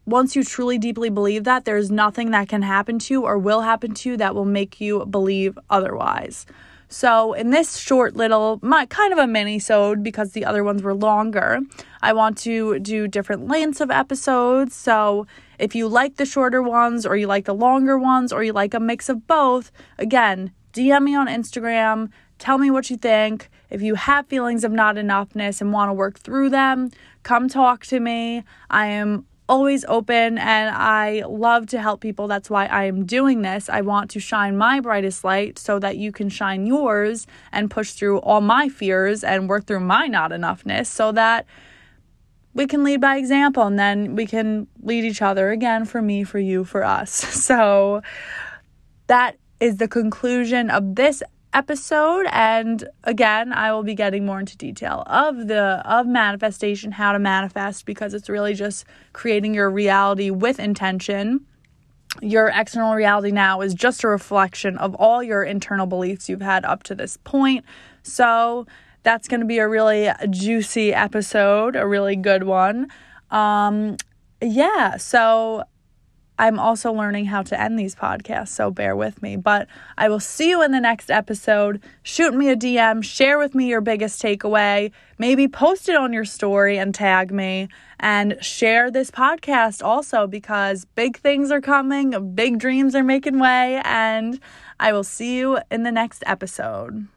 once 0.05 0.35
you 0.35 0.43
truly 0.43 0.77
deeply 0.77 1.09
believe 1.09 1.45
that, 1.45 1.65
there's 1.65 1.89
nothing 1.89 2.29
that 2.31 2.49
can 2.49 2.61
happen 2.61 2.99
to 2.99 3.13
you 3.13 3.23
or 3.23 3.39
will 3.39 3.61
happen 3.61 3.95
to 3.95 4.09
you 4.09 4.17
that 4.17 4.35
will 4.35 4.45
make 4.45 4.79
you 4.79 5.05
believe 5.05 5.57
otherwise. 5.69 6.45
So, 6.89 7.33
in 7.33 7.49
this 7.49 7.77
short 7.77 8.15
little, 8.15 8.59
my, 8.61 8.85
kind 8.85 9.11
of 9.11 9.19
a 9.19 9.27
mini 9.27 9.59
sode 9.59 10.03
because 10.03 10.31
the 10.31 10.45
other 10.45 10.63
ones 10.63 10.83
were 10.83 10.93
longer, 10.93 11.59
I 12.01 12.13
want 12.13 12.37
to 12.39 12.79
do 12.79 13.07
different 13.07 13.47
lengths 13.47 13.81
of 13.81 13.91
episodes. 13.91 14.73
So, 14.73 15.27
if 15.59 15.75
you 15.75 15.87
like 15.87 16.15
the 16.15 16.25
shorter 16.25 16.61
ones 16.61 17.05
or 17.05 17.17
you 17.17 17.27
like 17.27 17.45
the 17.45 17.53
longer 17.53 17.97
ones 17.97 18.31
or 18.31 18.43
you 18.43 18.53
like 18.53 18.73
a 18.73 18.79
mix 18.79 19.09
of 19.09 19.27
both, 19.27 19.71
again, 19.97 20.51
DM 20.71 21.03
me 21.03 21.15
on 21.15 21.27
Instagram. 21.27 22.09
Tell 22.39 22.57
me 22.57 22.69
what 22.69 22.89
you 22.89 22.97
think. 22.97 23.49
If 23.69 23.81
you 23.81 23.95
have 23.95 24.27
feelings 24.27 24.63
of 24.63 24.71
not 24.71 24.95
enoughness 24.95 25.59
and 25.59 25.73
want 25.73 25.89
to 25.89 25.93
work 25.93 26.19
through 26.19 26.51
them, 26.51 26.91
come 27.23 27.49
talk 27.49 27.85
to 27.87 27.99
me. 27.99 28.43
I 28.69 28.87
am 28.87 29.25
always 29.49 29.85
open 29.85 30.37
and 30.37 30.75
I 30.75 31.23
love 31.27 31.67
to 31.67 31.81
help 31.81 32.01
people. 32.01 32.27
That's 32.27 32.49
why 32.49 32.65
I 32.65 32.85
am 32.85 33.05
doing 33.05 33.41
this. 33.41 33.69
I 33.69 33.81
want 33.81 34.11
to 34.11 34.19
shine 34.19 34.57
my 34.57 34.79
brightest 34.79 35.23
light 35.23 35.57
so 35.57 35.79
that 35.79 35.97
you 35.97 36.11
can 36.11 36.29
shine 36.29 36.65
yours 36.65 37.27
and 37.51 37.71
push 37.71 37.91
through 37.91 38.19
all 38.19 38.41
my 38.41 38.69
fears 38.69 39.23
and 39.23 39.47
work 39.47 39.65
through 39.65 39.81
my 39.81 40.07
not 40.07 40.31
enoughness 40.31 40.87
so 40.87 41.11
that 41.13 41.45
we 42.53 42.65
can 42.65 42.83
lead 42.83 42.99
by 42.99 43.17
example 43.17 43.63
and 43.63 43.77
then 43.77 44.15
we 44.15 44.25
can 44.25 44.67
lead 44.81 45.05
each 45.05 45.21
other 45.21 45.51
again 45.51 45.85
for 45.85 46.01
me, 46.01 46.23
for 46.23 46.39
you, 46.39 46.63
for 46.63 46.83
us. 46.83 47.23
So 47.47 48.01
that 49.05 49.37
is 49.59 49.77
the 49.77 49.87
conclusion 49.87 50.69
of 50.69 50.95
this 50.95 51.23
episode 51.57 52.27
and 52.31 52.87
again 53.03 53.51
I 53.51 53.71
will 53.71 53.81
be 53.81 53.95
getting 53.95 54.27
more 54.27 54.39
into 54.39 54.55
detail 54.55 55.01
of 55.07 55.47
the 55.47 55.81
of 55.85 56.05
manifestation 56.05 56.91
how 56.91 57.13
to 57.13 57.19
manifest 57.19 57.87
because 57.87 58.13
it's 58.13 58.29
really 58.29 58.53
just 58.53 58.85
creating 59.11 59.55
your 59.55 59.71
reality 59.71 60.29
with 60.29 60.59
intention. 60.59 61.47
Your 62.21 62.51
external 62.53 62.93
reality 62.93 63.31
now 63.31 63.61
is 63.61 63.73
just 63.73 64.03
a 64.03 64.07
reflection 64.07 64.77
of 64.77 64.93
all 64.95 65.23
your 65.23 65.43
internal 65.43 65.87
beliefs 65.87 66.29
you've 66.29 66.41
had 66.41 66.63
up 66.63 66.83
to 66.83 66.93
this 66.93 67.17
point. 67.23 67.65
So 68.03 68.67
that's 69.01 69.27
going 69.27 69.39
to 69.39 69.47
be 69.47 69.57
a 69.57 69.67
really 69.67 70.11
juicy 70.29 70.93
episode 70.93 71.75
a 71.75 71.87
really 71.87 72.15
good 72.15 72.43
one. 72.43 72.87
Um 73.31 73.97
yeah 74.43 74.97
so 74.97 75.63
I'm 76.39 76.59
also 76.59 76.91
learning 76.91 77.25
how 77.25 77.41
to 77.43 77.59
end 77.59 77.79
these 77.79 77.95
podcasts, 77.95 78.49
so 78.49 78.69
bear 78.69 78.95
with 78.95 79.21
me. 79.21 79.35
But 79.35 79.67
I 79.97 80.09
will 80.09 80.19
see 80.19 80.49
you 80.49 80.63
in 80.63 80.71
the 80.71 80.79
next 80.79 81.09
episode. 81.09 81.81
Shoot 82.03 82.33
me 82.33 82.49
a 82.49 82.55
DM, 82.55 83.03
share 83.03 83.37
with 83.37 83.55
me 83.55 83.67
your 83.67 83.81
biggest 83.81 84.21
takeaway, 84.21 84.91
maybe 85.17 85.47
post 85.47 85.89
it 85.89 85.95
on 85.95 86.13
your 86.13 86.25
story 86.25 86.77
and 86.77 86.93
tag 86.93 87.31
me, 87.31 87.69
and 87.99 88.37
share 88.41 88.91
this 88.91 89.09
podcast 89.09 89.83
also 89.83 90.27
because 90.27 90.85
big 90.85 91.17
things 91.17 91.51
are 91.51 91.61
coming, 91.61 92.33
big 92.35 92.59
dreams 92.59 92.93
are 92.93 93.03
making 93.03 93.39
way, 93.39 93.81
and 93.83 94.39
I 94.79 94.93
will 94.93 95.03
see 95.03 95.37
you 95.37 95.59
in 95.71 95.83
the 95.83 95.91
next 95.91 96.23
episode. 96.27 97.07